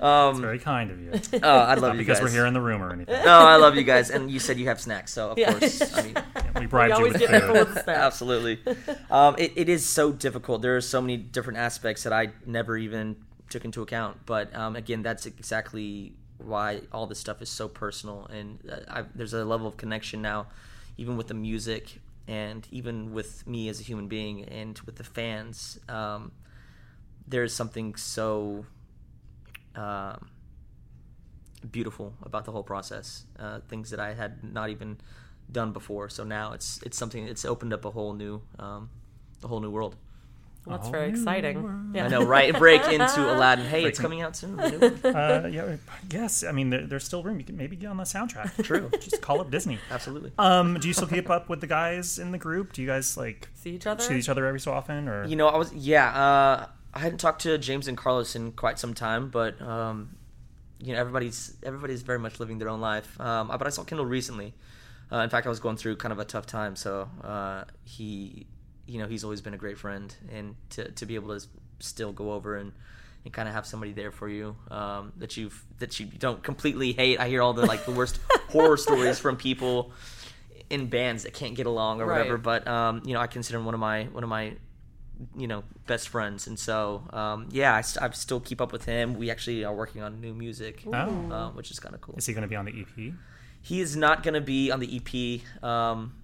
Um, 0.00 0.40
Very 0.40 0.58
kind 0.58 0.90
of 0.90 1.00
you. 1.00 1.12
oh, 1.42 1.48
I 1.48 1.74
love 1.74 1.80
Not 1.82 1.92
you 1.94 1.98
because 2.00 2.18
guys. 2.18 2.24
we're 2.24 2.30
here 2.32 2.46
in 2.46 2.52
the 2.54 2.60
room 2.60 2.82
or 2.82 2.92
anything. 2.92 3.14
No, 3.24 3.38
I 3.38 3.56
love 3.56 3.76
you 3.76 3.84
guys, 3.84 4.10
and 4.10 4.30
you 4.30 4.38
said 4.40 4.58
you 4.58 4.66
have 4.66 4.80
snacks, 4.80 5.12
so 5.12 5.30
of 5.30 5.38
Yeah. 5.38 5.52
course, 5.52 5.94
I 5.96 6.02
mean, 6.02 6.14
We 6.56 6.60
We 6.62 6.66
bribed 6.66 6.98
you 6.98 7.04
with 7.04 7.18
get 7.18 7.30
food. 7.42 7.52
with 7.52 7.72
snacks. 7.72 7.88
absolutely. 7.88 8.60
Um, 9.10 9.34
it, 9.38 9.52
it 9.56 9.68
is 9.68 9.86
so 9.86 10.12
difficult. 10.12 10.60
There 10.62 10.76
are 10.76 10.80
so 10.82 11.00
many 11.00 11.16
different 11.16 11.58
aspects 11.58 12.02
that 12.02 12.12
I 12.12 12.30
never 12.44 12.76
even 12.76 13.16
took 13.48 13.64
into 13.64 13.82
account. 13.82 14.18
But 14.26 14.54
um, 14.54 14.76
again, 14.76 15.02
that's 15.02 15.26
exactly 15.26 16.12
why 16.38 16.82
all 16.92 17.06
this 17.06 17.18
stuff 17.18 17.42
is 17.42 17.48
so 17.48 17.68
personal, 17.68 18.26
and 18.26 18.58
uh, 18.70 18.76
I, 18.88 19.04
there's 19.14 19.32
a 19.32 19.44
level 19.44 19.66
of 19.66 19.76
connection 19.76 20.22
now, 20.22 20.46
even 20.96 21.16
with 21.16 21.26
the 21.26 21.34
music, 21.34 22.00
and 22.28 22.66
even 22.70 23.12
with 23.12 23.46
me 23.46 23.68
as 23.68 23.80
a 23.80 23.82
human 23.82 24.06
being, 24.08 24.44
and 24.44 24.78
with 24.80 24.96
the 24.96 25.04
fans. 25.04 25.78
Um, 25.88 26.32
there's 27.26 27.52
something 27.52 27.96
so. 27.96 28.66
Um, 29.74 30.30
beautiful 31.70 32.14
about 32.22 32.44
the 32.44 32.52
whole 32.52 32.62
process. 32.62 33.24
Uh, 33.38 33.60
things 33.68 33.90
that 33.90 34.00
I 34.00 34.14
had 34.14 34.44
not 34.44 34.70
even 34.70 34.98
done 35.50 35.72
before. 35.72 36.08
So 36.08 36.24
now 36.24 36.52
it's 36.52 36.80
it's 36.82 36.96
something. 36.96 37.26
It's 37.26 37.44
opened 37.44 37.72
up 37.72 37.84
a 37.84 37.90
whole 37.90 38.12
new, 38.12 38.42
um, 38.58 38.90
a 39.42 39.48
whole 39.48 39.60
new 39.60 39.70
world. 39.70 39.96
That's 40.68 40.88
very 40.88 41.08
exciting. 41.10 41.92
Yeah. 41.94 42.04
I 42.04 42.08
know, 42.08 42.22
right? 42.22 42.56
Break 42.56 42.82
into 42.84 43.20
Aladdin. 43.32 43.64
Hey, 43.66 43.84
it's 43.84 43.98
Breaking- 43.98 44.02
coming 44.02 44.22
out 44.22 44.36
soon. 44.36 44.56
the 44.56 44.70
new 44.70 44.78
one. 44.78 45.16
Uh, 45.16 45.48
yeah, 45.52 45.76
yes. 46.10 46.44
I 46.44 46.52
mean, 46.52 46.70
there, 46.70 46.86
there's 46.86 47.04
still 47.04 47.22
room. 47.22 47.38
You 47.38 47.44
can 47.44 47.56
maybe 47.56 47.76
get 47.76 47.86
on 47.88 47.96
the 47.96 48.04
soundtrack. 48.04 48.62
True. 48.64 48.90
Just 49.00 49.20
call 49.22 49.40
up 49.40 49.50
Disney. 49.50 49.78
Absolutely. 49.90 50.32
Um, 50.38 50.78
do 50.80 50.86
you 50.88 50.94
still 50.94 51.08
keep 51.08 51.30
up 51.30 51.48
with 51.48 51.60
the 51.60 51.66
guys 51.66 52.18
in 52.18 52.32
the 52.32 52.38
group? 52.38 52.72
Do 52.72 52.82
you 52.82 52.88
guys 52.88 53.16
like 53.16 53.48
See 53.54 53.70
each 53.70 53.86
other? 53.86 54.02
see 54.02 54.18
each 54.18 54.28
other 54.28 54.46
every 54.46 54.60
so 54.60 54.72
often, 54.72 55.08
or 55.08 55.24
You 55.26 55.36
know, 55.36 55.48
I 55.48 55.56
was 55.56 55.72
yeah. 55.72 56.08
Uh, 56.10 56.66
I 56.94 56.98
hadn't 57.00 57.18
talked 57.18 57.42
to 57.42 57.56
James 57.58 57.88
and 57.88 57.96
Carlos 57.96 58.34
in 58.36 58.52
quite 58.52 58.78
some 58.78 58.94
time, 58.94 59.30
but 59.30 59.60
um, 59.62 60.16
you 60.80 60.92
know, 60.92 60.98
everybody's 61.00 61.56
everybody's 61.62 62.02
very 62.02 62.18
much 62.18 62.40
living 62.40 62.58
their 62.58 62.68
own 62.68 62.80
life. 62.80 63.20
Um, 63.20 63.48
but 63.48 63.66
I 63.66 63.70
saw 63.70 63.84
Kendall 63.84 64.06
recently. 64.06 64.54
Uh, 65.10 65.18
in 65.18 65.30
fact, 65.30 65.46
I 65.46 65.48
was 65.48 65.58
going 65.60 65.76
through 65.78 65.96
kind 65.96 66.12
of 66.12 66.18
a 66.18 66.24
tough 66.24 66.44
time, 66.44 66.76
so 66.76 67.08
uh, 67.24 67.64
he, 67.84 68.46
you 68.88 68.98
know, 68.98 69.06
he's 69.06 69.22
always 69.22 69.40
been 69.40 69.54
a 69.54 69.58
great 69.58 69.78
friend, 69.78 70.12
and 70.32 70.56
to 70.70 70.90
to 70.90 71.06
be 71.06 71.14
able 71.14 71.38
to 71.38 71.46
still 71.80 72.12
go 72.12 72.32
over 72.32 72.56
and. 72.56 72.72
And 73.24 73.32
kind 73.34 73.48
of 73.48 73.54
have 73.54 73.66
somebody 73.66 73.92
there 73.92 74.12
for 74.12 74.28
you 74.28 74.54
um, 74.70 75.12
that 75.18 75.36
you 75.36 75.50
that 75.80 75.98
you 75.98 76.06
don't 76.06 76.40
completely 76.40 76.92
hate. 76.92 77.18
I 77.18 77.28
hear 77.28 77.42
all 77.42 77.52
the 77.52 77.66
like 77.66 77.84
the 77.84 77.90
worst 77.90 78.20
horror 78.48 78.76
stories 78.76 79.18
from 79.18 79.36
people 79.36 79.90
in 80.70 80.86
bands 80.86 81.24
that 81.24 81.34
can't 81.34 81.56
get 81.56 81.66
along 81.66 82.00
or 82.00 82.06
whatever. 82.06 82.38
But 82.38 82.66
um, 82.68 83.02
you 83.04 83.14
know, 83.14 83.20
I 83.20 83.26
consider 83.26 83.58
him 83.58 83.64
one 83.64 83.74
of 83.74 83.80
my 83.80 84.04
one 84.04 84.22
of 84.22 84.30
my 84.30 84.54
you 85.36 85.48
know 85.48 85.64
best 85.88 86.08
friends, 86.10 86.46
and 86.46 86.56
so 86.56 87.02
um, 87.12 87.48
yeah, 87.50 87.74
I, 87.74 87.80
st- 87.80 88.04
I 88.04 88.10
still 88.14 88.38
keep 88.38 88.60
up 88.60 88.70
with 88.70 88.84
him. 88.84 89.14
We 89.14 89.32
actually 89.32 89.64
are 89.64 89.74
working 89.74 90.00
on 90.00 90.20
new 90.20 90.32
music, 90.32 90.84
Oh. 90.86 90.92
um, 91.32 91.56
which 91.56 91.72
is 91.72 91.80
kind 91.80 91.96
of 91.96 92.00
cool. 92.00 92.14
is 92.16 92.24
he 92.24 92.32
going 92.32 92.42
to 92.42 92.48
be 92.48 92.56
on 92.56 92.66
the 92.66 92.80
EP? 92.80 93.12
He 93.60 93.80
is 93.80 93.96
not 93.96 94.22
going 94.22 94.34
to 94.34 94.40
be 94.40 94.70
on 94.70 94.78
the 94.78 94.96
EP, 94.96 95.62
um, 95.64 96.14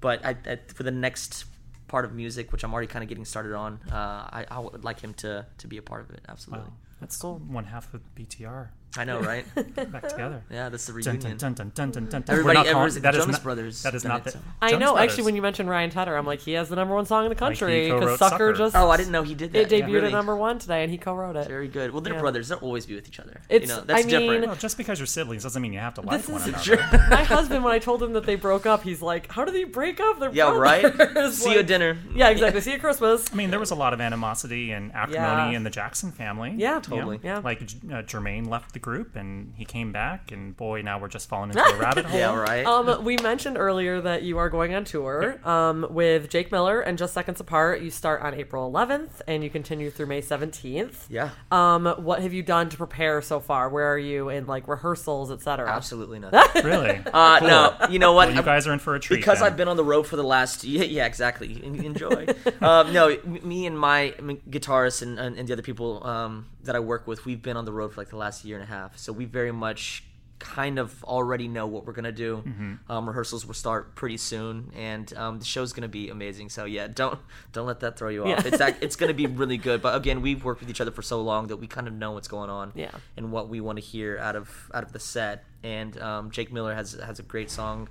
but 0.00 0.24
I, 0.24 0.36
I, 0.46 0.58
for 0.72 0.84
the 0.84 0.92
next 0.92 1.46
part 1.92 2.06
of 2.06 2.12
music, 2.14 2.52
which 2.52 2.64
I'm 2.64 2.72
already 2.72 2.86
kind 2.94 3.02
of 3.04 3.08
getting 3.10 3.26
started 3.26 3.54
on, 3.54 3.78
uh, 3.92 4.38
I, 4.38 4.46
I 4.50 4.58
would 4.58 4.82
like 4.82 4.98
him 5.00 5.12
to 5.22 5.46
to 5.58 5.66
be 5.72 5.76
a 5.76 5.82
part 5.82 6.00
of 6.04 6.10
it. 6.16 6.22
Absolutely, 6.26 6.66
Wow, 6.66 6.72
that's 7.00 7.16
cool. 7.22 7.36
One 7.58 7.66
half 7.66 7.92
of 7.92 8.00
BTR 8.16 8.70
I 8.96 9.04
know, 9.04 9.20
right? 9.20 9.44
back 9.54 10.08
together. 10.08 10.42
yeah, 10.50 10.68
that's 10.68 10.84
the 10.86 10.92
Dun, 11.00 11.14
reunion. 11.16 11.36
dun, 11.38 11.54
dun, 11.54 11.72
dun, 11.74 11.90
dun, 11.90 12.04
dun, 12.04 12.20
dun. 12.22 12.24
Everybody 12.28 12.44
We're 12.44 12.52
not 12.54 12.66
ever 12.66 12.72
calling- 12.74 12.92
that 12.94 13.00
the 13.02 13.08
is 13.08 13.16
Jonas 13.24 13.36
not- 13.36 13.42
Brothers 13.42 13.82
That 13.84 13.94
is 13.94 14.04
not 14.04 14.24
the. 14.24 14.30
so- 14.32 14.38
I 14.60 14.72
know. 14.72 14.92
Brothers. 14.92 15.00
Actually, 15.10 15.24
when 15.24 15.36
you 15.36 15.42
mentioned 15.42 15.70
Ryan 15.70 15.88
Tedder, 15.90 16.14
I'm 16.16 16.26
like, 16.26 16.40
he 16.40 16.52
has 16.52 16.68
the 16.68 16.76
number 16.76 16.94
one 16.94 17.06
song 17.06 17.24
in 17.24 17.30
the 17.30 17.34
country 17.34 17.88
co-wrote 17.88 18.00
because 18.00 18.18
Sucker 18.18 18.32
Sucker. 18.34 18.52
just 18.52 18.76
Oh, 18.76 18.90
I 18.90 18.96
didn't 18.98 19.12
know 19.12 19.22
he 19.22 19.34
did 19.34 19.52
that. 19.54 19.72
it 19.72 19.82
debuted 19.82 19.92
Really? 19.94 20.06
at 20.08 20.12
number 20.12 20.36
one 20.36 20.58
today, 20.58 20.82
and 20.82 20.90
he 20.92 20.98
co-wrote 20.98 21.36
it. 21.36 21.48
Very 21.48 21.68
good. 21.68 21.90
Well, 21.92 22.02
they're 22.02 22.14
Yeah. 22.14 22.20
brothers. 22.20 22.48
They'll 22.48 22.58
always 22.58 22.84
be 22.84 22.94
with 22.94 23.08
each 23.08 23.18
other. 23.18 23.40
It's- 23.48 23.70
you 23.70 23.74
know, 23.76 23.82
that's 23.82 24.04
I 24.04 24.06
mean- 24.06 24.20
different. 24.20 24.46
Well, 24.46 24.56
just 24.56 24.76
because 24.76 24.98
you're 24.98 25.06
siblings 25.06 25.42
doesn't 25.44 25.62
mean 25.62 25.72
you 25.72 25.78
have 25.80 25.94
to 25.94 26.02
like 26.02 26.18
This 26.20 26.28
one 26.28 26.42
is 26.42 26.48
another. 26.48 26.76
My 27.10 27.24
husband, 27.24 27.64
when 27.64 27.72
I 27.72 27.78
told 27.78 28.02
him 28.02 28.12
that 28.12 28.26
they 28.26 28.34
broke 28.36 28.66
up, 28.66 28.82
he's 28.82 29.00
like, 29.00 29.32
"How 29.32 29.44
do 29.46 29.52
they 29.52 29.64
break 29.64 30.00
up? 30.00 30.20
They're 30.20 30.32
Yeah, 30.34 30.54
right. 30.54 30.94
brothers." 30.94 31.38
See 31.42 31.52
you 31.54 31.60
at 31.60 31.66
dinner. 31.66 31.96
Yeah, 32.14 32.28
exactly. 32.28 32.60
See 32.60 32.70
you 32.70 32.76
at 32.76 32.82
Christmas. 32.82 33.32
I 33.32 33.36
mean, 33.36 33.50
there 33.50 33.60
was 33.60 33.70
a 33.70 33.74
lot 33.74 33.94
of 33.94 34.00
animosity 34.02 34.72
and 34.72 34.92
acrimony 34.94 35.54
in 35.54 35.64
the 35.64 35.70
Jackson 35.70 36.12
family. 36.12 36.52
Yeah. 36.56 36.80
Totally. 36.80 37.20
Yeah. 37.22 37.38
Like 37.38 37.62
uh, 37.62 38.02
Jermaine 38.02 38.48
left 38.48 38.72
the 38.74 38.81
group 38.82 39.16
and 39.16 39.54
he 39.56 39.64
came 39.64 39.92
back, 39.92 40.30
and 40.32 40.56
boy, 40.56 40.82
now 40.82 40.98
we're 40.98 41.08
just 41.08 41.28
falling 41.28 41.50
into 41.50 41.62
a 41.64 41.76
rabbit 41.78 42.04
hole. 42.04 42.18
Yeah, 42.18 42.36
right. 42.36 42.66
Um, 42.66 43.04
we 43.04 43.16
mentioned 43.18 43.56
earlier 43.56 44.00
that 44.02 44.22
you 44.22 44.38
are 44.38 44.50
going 44.50 44.74
on 44.74 44.84
tour 44.84 45.38
um, 45.48 45.86
with 45.90 46.28
Jake 46.28 46.52
Miller 46.52 46.80
and 46.80 46.98
Just 46.98 47.14
Seconds 47.14 47.40
Apart. 47.40 47.80
You 47.80 47.90
start 47.90 48.20
on 48.22 48.34
April 48.34 48.70
11th 48.70 49.22
and 49.26 49.42
you 49.42 49.50
continue 49.50 49.90
through 49.90 50.06
May 50.06 50.20
17th. 50.20 51.06
yeah, 51.08 51.30
Um, 51.50 51.86
what 51.98 52.20
have 52.22 52.32
you 52.32 52.42
done 52.42 52.68
to 52.68 52.76
prepare 52.76 53.22
so 53.22 53.40
far? 53.40 53.68
Where 53.68 53.92
are 53.92 53.98
you 53.98 54.28
in 54.28 54.46
like 54.46 54.68
rehearsals, 54.68 55.30
etc.? 55.30 55.68
absolutely 55.68 56.18
nothing. 56.20 56.64
Really? 56.64 57.00
Uh, 57.12 57.38
no, 57.42 57.86
you 57.88 57.98
know 57.98 58.12
what? 58.12 58.28
Well, 58.28 58.36
you 58.36 58.42
guys 58.42 58.66
are 58.66 58.72
in 58.72 58.78
for 58.78 58.94
a 58.94 59.00
treat. 59.00 59.16
because 59.18 59.38
then. 59.38 59.46
I've 59.46 59.56
been 59.56 59.68
on 59.68 59.76
the 59.76 59.84
road 59.84 60.06
for 60.06 60.16
the 60.16 60.24
last 60.24 60.64
yeah, 60.64 60.82
yeah 60.84 61.06
exactly 61.06 61.62
enjoy 61.64 62.26
um, 62.60 62.92
no 62.92 63.16
me 63.24 63.66
and 63.66 63.78
my 63.78 64.14
guitarist 64.50 65.02
and, 65.02 65.18
and, 65.18 65.36
and 65.38 65.48
the 65.48 65.52
other 65.52 65.62
people 65.62 66.04
um, 66.06 66.46
that 66.64 66.76
I 66.76 66.80
work 66.80 67.06
with 67.06 67.24
we've 67.24 67.42
been 67.42 67.56
on 67.56 67.64
the 67.64 67.72
road 67.72 67.92
for 67.92 68.00
like 68.00 68.10
the 68.10 68.16
last 68.16 68.44
year 68.44 68.56
and 68.56 68.64
a 68.64 68.66
half 68.66 68.96
so 68.98 69.12
we 69.12 69.24
very 69.24 69.52
much 69.52 70.04
kind 70.38 70.80
of 70.80 71.04
already 71.04 71.46
know 71.46 71.68
what 71.68 71.86
we're 71.86 71.92
gonna 71.92 72.10
do 72.10 72.42
um, 72.88 73.06
rehearsals 73.08 73.46
will 73.46 73.54
start 73.54 73.94
pretty 73.94 74.16
soon 74.16 74.72
and 74.76 75.14
um, 75.16 75.38
the 75.38 75.44
show's 75.44 75.72
gonna 75.72 75.86
be 75.86 76.08
amazing 76.08 76.48
so 76.48 76.64
yeah 76.64 76.88
don't 76.88 77.16
don't 77.52 77.66
let 77.66 77.78
that 77.78 77.96
throw 77.96 78.08
you 78.08 78.22
off 78.24 78.28
Yeah. 78.28 78.42
it's 78.46 78.60
ac- 78.60 78.78
it's 78.80 78.96
gonna 78.96 79.14
be 79.14 79.26
really 79.42 79.56
good 79.56 79.80
but 79.82 79.94
again 79.94 80.20
we've 80.20 80.44
worked 80.44 80.60
with 80.60 80.68
each 80.68 80.80
other 80.80 80.90
for 80.90 81.02
so 81.02 81.22
long 81.22 81.46
that 81.46 81.58
we 81.58 81.68
kind 81.68 81.86
of 81.86 81.94
know 81.94 82.10
what's 82.12 82.26
going 82.26 82.50
on 82.50 82.72
Yeah. 82.74 82.90
and 83.16 83.30
what 83.30 83.48
we 83.48 83.60
want 83.60 83.78
to 83.78 83.84
hear 83.84 84.18
out 84.18 84.34
of 84.34 84.50
out 84.74 84.82
of 84.82 84.92
the 84.92 84.98
set. 84.98 85.44
And 85.64 85.96
um, 86.02 86.32
Jake 86.32 86.52
Miller 86.52 86.74
has 86.74 86.94
has 86.94 87.20
a 87.20 87.22
great 87.22 87.48
song 87.48 87.88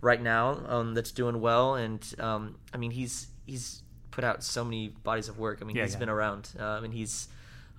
right 0.00 0.22
now 0.22 0.58
um, 0.68 0.94
that's 0.94 1.12
doing 1.12 1.38
well. 1.42 1.74
And 1.74 2.02
um, 2.18 2.56
I 2.72 2.78
mean, 2.78 2.92
he's 2.92 3.26
he's 3.44 3.82
put 4.10 4.24
out 4.24 4.42
so 4.42 4.64
many 4.64 4.88
bodies 4.88 5.28
of 5.28 5.38
work. 5.38 5.58
I 5.60 5.66
mean, 5.66 5.76
Yeah, 5.76 5.82
he's 5.84 5.92
yeah. 5.92 5.98
been 5.98 6.08
around, 6.08 6.48
I 6.58 6.80
mean, 6.80 6.92
he's 6.92 7.28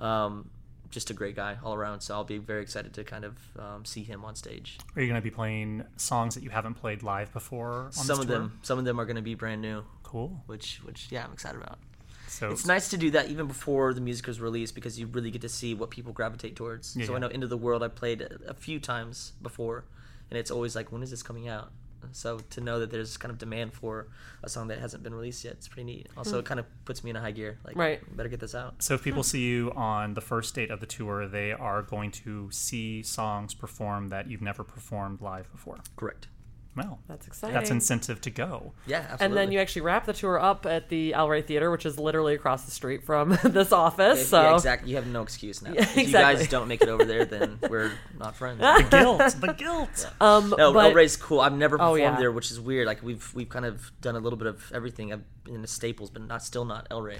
um, 0.01 0.49
just 0.89 1.09
a 1.09 1.13
great 1.13 1.35
guy 1.35 1.57
all 1.63 1.73
around. 1.73 2.01
So 2.01 2.13
I'll 2.13 2.23
be 2.25 2.37
very 2.37 2.61
excited 2.61 2.93
to 2.95 3.03
kind 3.03 3.23
of 3.23 3.37
um, 3.57 3.85
see 3.85 4.03
him 4.03 4.25
on 4.25 4.35
stage. 4.35 4.77
Are 4.95 5.01
you 5.01 5.07
going 5.07 5.19
to 5.21 5.23
be 5.23 5.31
playing 5.31 5.83
songs 5.95 6.35
that 6.35 6.43
you 6.43 6.49
haven't 6.49 6.73
played 6.75 7.01
live 7.03 7.31
before? 7.31 7.85
On 7.85 7.91
some 7.93 8.19
of 8.19 8.27
tour? 8.27 8.39
them, 8.39 8.59
some 8.61 8.77
of 8.77 8.85
them 8.85 8.99
are 8.99 9.05
going 9.05 9.15
to 9.15 9.21
be 9.21 9.35
brand 9.35 9.61
new, 9.61 9.83
Cool. 10.03 10.41
which 10.47 10.81
which 10.83 11.07
yeah, 11.11 11.23
I'm 11.23 11.31
excited 11.31 11.61
about. 11.61 11.79
So 12.27 12.49
It's 12.49 12.65
nice 12.65 12.87
to 12.89 12.97
do 12.97 13.11
that 13.11 13.29
even 13.29 13.47
before 13.47 13.93
the 13.93 13.99
music 13.99 14.27
is 14.29 14.39
released 14.39 14.73
because 14.73 14.97
you 14.97 15.05
really 15.07 15.31
get 15.31 15.41
to 15.41 15.49
see 15.49 15.73
what 15.73 15.89
people 15.89 16.13
gravitate 16.13 16.55
towards. 16.55 16.95
Yeah, 16.95 17.05
so 17.05 17.11
yeah. 17.11 17.17
I 17.17 17.19
know 17.19 17.27
Into 17.27 17.47
the 17.47 17.57
World 17.57 17.83
I 17.83 17.89
played 17.89 18.21
a, 18.21 18.51
a 18.51 18.53
few 18.53 18.79
times 18.79 19.33
before, 19.41 19.83
and 20.29 20.39
it's 20.39 20.49
always 20.49 20.73
like, 20.75 20.91
when 20.93 21.03
is 21.03 21.11
this 21.11 21.23
coming 21.23 21.49
out? 21.49 21.71
So 22.11 22.39
to 22.39 22.61
know 22.61 22.79
that 22.79 22.91
there's 22.91 23.17
kind 23.17 23.31
of 23.31 23.37
demand 23.37 23.73
for 23.73 24.07
a 24.43 24.49
song 24.49 24.67
that 24.67 24.79
hasn't 24.79 25.03
been 25.03 25.13
released 25.13 25.43
yet, 25.43 25.53
it's 25.53 25.67
pretty 25.67 25.83
neat. 25.83 26.07
Also, 26.17 26.33
hmm. 26.33 26.39
it 26.39 26.45
kind 26.45 26.59
of 26.59 26.65
puts 26.85 27.03
me 27.03 27.09
in 27.09 27.15
a 27.15 27.21
high 27.21 27.31
gear. 27.31 27.59
Like, 27.65 27.75
Right. 27.75 28.17
better 28.17 28.29
get 28.29 28.39
this 28.39 28.55
out. 28.55 28.81
So 28.81 28.95
if 28.95 29.03
people 29.03 29.23
hmm. 29.23 29.27
see 29.27 29.41
you 29.41 29.71
on 29.75 30.13
the 30.13 30.21
first 30.21 30.55
date 30.55 30.71
of 30.71 30.79
the 30.79 30.85
tour, 30.85 31.27
they 31.27 31.51
are 31.51 31.81
going 31.81 32.11
to 32.11 32.49
see 32.51 33.03
songs 33.03 33.53
performed 33.53 34.11
that 34.11 34.29
you've 34.29 34.41
never 34.41 34.63
performed 34.63 35.21
live 35.21 35.51
before. 35.51 35.79
Correct. 35.95 36.27
Well, 36.75 36.99
That's 37.09 37.27
exciting. 37.27 37.53
that's 37.53 37.69
incentive 37.69 38.21
to 38.21 38.29
go. 38.29 38.71
Yeah, 38.87 38.99
absolutely. 38.99 39.25
and 39.25 39.35
then 39.37 39.51
you 39.51 39.59
actually 39.59 39.81
wrap 39.81 40.05
the 40.05 40.13
tour 40.13 40.39
up 40.39 40.65
at 40.65 40.87
the 40.87 41.13
El 41.13 41.27
Rey 41.27 41.41
Theater, 41.41 41.69
which 41.69 41.85
is 41.85 41.99
literally 41.99 42.33
across 42.33 42.63
the 42.63 42.71
street 42.71 43.03
from 43.03 43.37
this 43.43 43.73
office. 43.73 44.19
Yeah, 44.19 44.25
so 44.25 44.41
yeah, 44.41 44.55
exactly. 44.55 44.89
You 44.91 44.95
have 44.95 45.07
no 45.07 45.21
excuse 45.21 45.61
now. 45.61 45.71
Yeah, 45.75 45.81
if 45.83 45.97
you 45.97 46.11
guys 46.13 46.47
don't 46.47 46.69
make 46.69 46.81
it 46.81 46.87
over 46.87 47.03
there, 47.03 47.25
then 47.25 47.59
we're 47.69 47.91
not 48.17 48.37
friends. 48.37 48.59
The 48.61 48.87
guilt, 48.89 49.35
the 49.41 49.53
guilt. 49.53 50.09
Um, 50.21 50.53
No, 50.57 50.71
but, 50.71 50.85
El 50.85 50.93
Rey's 50.93 51.17
cool. 51.17 51.41
I've 51.41 51.51
never 51.57 51.75
Oh, 51.75 51.91
performed 51.93 51.99
yeah. 51.99 52.15
there, 52.17 52.31
which 52.31 52.51
is 52.51 52.59
weird. 52.59 52.87
Like 52.87 53.03
we've 53.03 53.29
we've 53.33 53.49
kind 53.49 53.65
of 53.65 53.91
done 53.99 54.15
a 54.15 54.19
little 54.19 54.37
bit 54.37 54.47
of 54.47 54.71
everything. 54.73 55.11
I've 55.11 55.23
been 55.43 55.55
in 55.55 55.61
the 55.61 55.67
Staples, 55.67 56.09
but 56.09 56.21
not 56.21 56.41
still 56.41 56.63
not 56.63 56.87
El 56.89 57.01
Rey. 57.01 57.19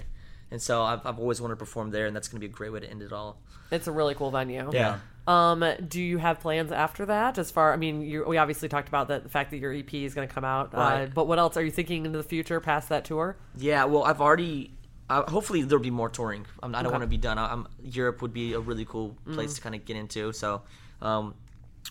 And 0.50 0.60
so 0.62 0.82
I've, 0.82 1.04
I've 1.06 1.18
always 1.18 1.40
wanted 1.40 1.54
to 1.54 1.58
perform 1.58 1.90
there, 1.90 2.06
and 2.06 2.14
that's 2.16 2.28
going 2.28 2.40
to 2.40 2.46
be 2.46 2.50
a 2.50 2.54
great 2.54 2.72
way 2.72 2.80
to 2.80 2.88
end 2.90 3.02
it 3.02 3.12
all. 3.12 3.40
it's 3.70 3.86
a 3.86 3.92
really 3.92 4.14
cool 4.14 4.30
venue. 4.30 4.70
Yeah. 4.72 4.98
Um, 5.26 5.64
do 5.88 6.02
you 6.02 6.18
have 6.18 6.40
plans 6.40 6.72
after 6.72 7.06
that? 7.06 7.38
As 7.38 7.50
far, 7.50 7.72
I 7.72 7.76
mean, 7.76 8.02
you, 8.02 8.24
we 8.26 8.38
obviously 8.38 8.68
talked 8.68 8.88
about 8.88 9.06
the, 9.08 9.20
the 9.20 9.28
fact 9.28 9.50
that 9.52 9.58
your 9.58 9.72
EP 9.72 9.92
is 9.94 10.14
going 10.14 10.26
to 10.26 10.34
come 10.34 10.44
out. 10.44 10.70
Uh, 10.74 11.06
but 11.14 11.26
what 11.28 11.38
else 11.38 11.56
are 11.56 11.64
you 11.64 11.70
thinking 11.70 12.04
into 12.06 12.18
the 12.18 12.24
future 12.24 12.58
past 12.60 12.88
that 12.88 13.04
tour? 13.04 13.36
Yeah. 13.56 13.84
Well, 13.84 14.02
I've 14.04 14.20
already. 14.20 14.72
Uh, 15.08 15.28
hopefully 15.30 15.62
there'll 15.62 15.82
be 15.82 15.90
more 15.90 16.08
touring. 16.08 16.46
I'm, 16.62 16.74
I 16.74 16.78
don't 16.78 16.86
Okay. 16.86 16.92
want 16.94 17.02
to 17.02 17.06
be 17.08 17.18
done. 17.18 17.38
I'm, 17.38 17.68
Europe 17.82 18.22
would 18.22 18.32
be 18.32 18.54
a 18.54 18.60
really 18.60 18.84
cool 18.84 19.16
place 19.32 19.54
to 19.54 19.60
kind 19.60 19.74
of 19.74 19.84
get 19.84 19.96
into. 19.96 20.32
So 20.32 20.62
um, 21.00 21.34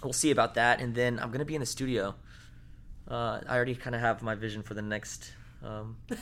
we'll 0.03 0.11
see 0.13 0.31
about 0.31 0.55
that. 0.55 0.81
And 0.81 0.93
then 0.95 1.19
I'm 1.19 1.27
going 1.29 1.39
to 1.39 1.45
be 1.45 1.55
in 1.55 1.61
the 1.61 1.65
studio. 1.67 2.15
Uh, 3.07 3.39
I 3.47 3.55
already 3.55 3.75
kind 3.75 3.95
of 3.95 4.01
have 4.01 4.21
my 4.21 4.35
vision 4.35 4.61
for 4.63 4.73
the 4.73 4.81
next. 4.81 5.33
Um, 5.63 5.97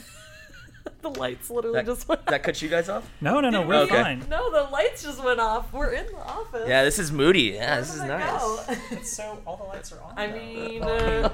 the 1.02 1.10
lights 1.10 1.49
literally 1.49 1.75
That, 1.80 1.86
just 1.86 2.08
went. 2.08 2.25
that 2.28 2.43
cut 2.43 2.62
you 2.62 2.69
guys 2.69 2.89
off? 2.89 3.10
No, 3.21 3.39
no, 3.39 3.49
no, 3.49 3.62
we're 3.63 3.75
Okay. 3.82 4.02
fine. 4.02 4.25
No, 4.30 4.52
the 4.52 4.69
lights 4.71 5.04
just 5.04 5.23
went 5.23 5.39
off. 5.39 5.71
We're 5.73 5.91
in 5.91 6.06
the 6.08 6.17
office. 6.17 6.67
Yeah, 6.67 6.84
this 6.84 6.99
is 6.99 7.12
moody. 7.12 7.41
Yeah, 7.56 7.71
Where 7.75 7.80
this 7.82 7.93
is 7.95 8.02
did 8.02 8.08
nice. 8.08 8.65
go? 8.91 9.02
So 9.04 9.38
all 9.45 9.58
the 9.58 9.63
lights 9.63 9.91
are 9.91 10.02
on. 10.02 10.13
I 10.17 10.28
mean, 10.28 10.84
uh, 10.84 11.30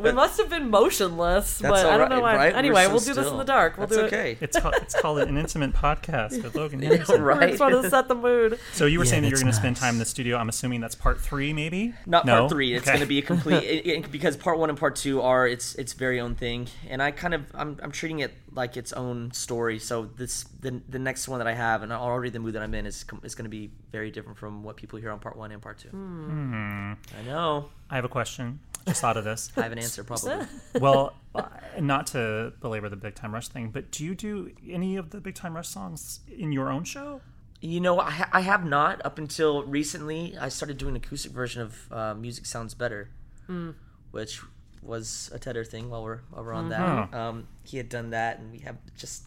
we 0.00 0.12
must 0.12 0.38
have 0.38 0.48
been 0.50 0.70
motionless, 0.70 1.58
That's 1.58 1.82
but 1.82 1.86
I 1.86 1.96
don't 1.96 2.08
know 2.10 2.20
why. 2.20 2.34
right, 2.36 2.52
right? 2.52 2.54
Anyway, 2.54 2.84
so 2.84 2.90
we'll 2.90 3.00
do 3.00 3.14
this 3.14 3.26
in 3.28 3.36
the 3.36 3.44
dark. 3.44 3.76
We'll 3.78 3.86
That's 3.86 4.00
do 4.00 4.06
okay. 4.06 4.36
It's 4.40 4.58
called, 4.58 4.74
it's 4.76 5.00
called 5.00 5.18
an 5.20 5.36
intimate 5.36 5.72
podcast 5.72 6.42
with 6.42 6.54
Logan 6.54 6.80
Yeah, 6.82 6.88
Henderson. 6.90 7.16
it. 7.16 7.18
I 7.18 7.22
right. 7.22 7.48
just 7.50 7.60
wanted 7.60 7.82
to 7.82 7.90
set 7.90 8.08
the 8.08 8.14
mood. 8.14 8.58
So 8.72 8.86
you 8.86 8.98
were 8.98 9.04
saying 9.04 9.22
that 9.22 9.28
you're 9.28 9.36
that's 9.38 9.42
going 9.42 9.52
to 9.52 9.58
spend 9.58 9.76
time 9.76 9.94
in 9.94 9.98
the 9.98 10.04
studio. 10.04 10.36
I'm 10.36 10.48
assuming 10.48 10.80
that's 10.80 10.94
part 10.94 11.20
three, 11.20 11.52
maybe. 11.52 11.94
Not 12.06 12.26
No? 12.26 12.40
part 12.40 12.50
three. 12.50 12.74
It's 12.74 12.82
Okay. 12.84 12.92
going 12.92 13.00
to 13.00 13.06
be 13.06 13.18
a 13.18 13.22
complete 13.34 13.62
it, 13.64 13.86
it- 13.86 14.10
because 14.10 14.36
part 14.36 14.58
one 14.58 14.70
and 14.70 14.78
part 14.78 14.96
two 14.96 15.20
are 15.22 15.46
its 15.46 15.74
its 15.76 15.92
very 15.92 16.20
own 16.20 16.34
thing, 16.34 16.68
and 16.88 17.02
I 17.02 17.10
kind 17.10 17.34
of 17.34 17.42
I'm, 17.54 17.78
I'm 17.82 17.92
treating 17.92 18.20
it 18.20 18.32
like 18.52 18.76
its 18.76 18.92
own 18.92 19.32
story. 19.32 19.78
So 19.78 20.06
this 20.16 20.44
the 20.60 20.80
the 20.88 20.98
next 20.98 21.28
one 21.28 21.38
that 21.38 21.46
I 21.48 21.54
have, 21.54 21.82
and 21.82 21.92
already 21.92 22.30
the 22.30 22.38
mood 22.38 22.54
that 22.54 22.62
I'm 22.62 22.74
in 22.74 22.86
is 22.86 23.04
is 23.22 23.34
going 23.34 23.44
to 23.44 23.50
be 23.50 23.70
very 23.92 24.10
different 24.10 24.38
from 24.38 24.62
what 24.62 24.76
people 24.76 24.98
hear 24.98 25.10
on 25.10 25.18
part 25.18 25.36
one 25.36 25.52
and 25.52 25.60
part 25.62 25.78
two. 25.78 25.88
Hmm. 25.88 26.92
I 27.18 27.22
know. 27.26 27.70
I 27.90 27.94
have 27.96 28.04
a 28.04 28.08
question. 28.08 28.58
Just 28.86 29.00
thought 29.00 29.16
of 29.16 29.24
this. 29.24 29.50
I 29.56 29.62
have 29.62 29.72
an 29.72 29.78
answer 29.78 30.04
probably. 30.04 30.46
well, 30.80 31.14
uh, 31.34 31.48
not 31.80 32.06
to 32.08 32.52
belabor 32.60 32.88
the 32.88 32.96
Big 32.96 33.14
Time 33.16 33.34
Rush 33.34 33.48
thing, 33.48 33.70
but 33.70 33.90
do 33.90 34.04
you 34.04 34.14
do 34.14 34.52
any 34.68 34.96
of 34.96 35.10
the 35.10 35.20
Big 35.20 35.34
Time 35.34 35.56
Rush 35.56 35.68
songs 35.68 36.20
in 36.28 36.52
your 36.52 36.70
own 36.70 36.84
show? 36.84 37.20
You 37.60 37.80
know, 37.80 37.98
I, 37.98 38.10
ha- 38.10 38.30
I 38.32 38.42
have 38.42 38.64
not 38.64 39.04
up 39.04 39.18
until 39.18 39.64
recently. 39.64 40.36
I 40.38 40.48
started 40.50 40.78
doing 40.78 40.92
an 40.94 41.02
acoustic 41.02 41.32
version 41.32 41.62
of 41.62 41.92
uh, 41.92 42.14
"Music 42.14 42.46
Sounds 42.46 42.74
Better," 42.74 43.08
which 44.12 44.40
was 44.82 45.30
a 45.34 45.38
Tedder 45.38 45.64
thing. 45.64 45.90
While 45.90 46.04
we're 46.04 46.20
while 46.30 46.44
we're 46.44 46.52
on 46.52 46.68
that, 46.68 47.14
um, 47.14 47.48
he 47.64 47.78
had 47.78 47.88
done 47.88 48.10
that, 48.10 48.38
and 48.38 48.52
we 48.52 48.58
have 48.58 48.76
just 48.96 49.24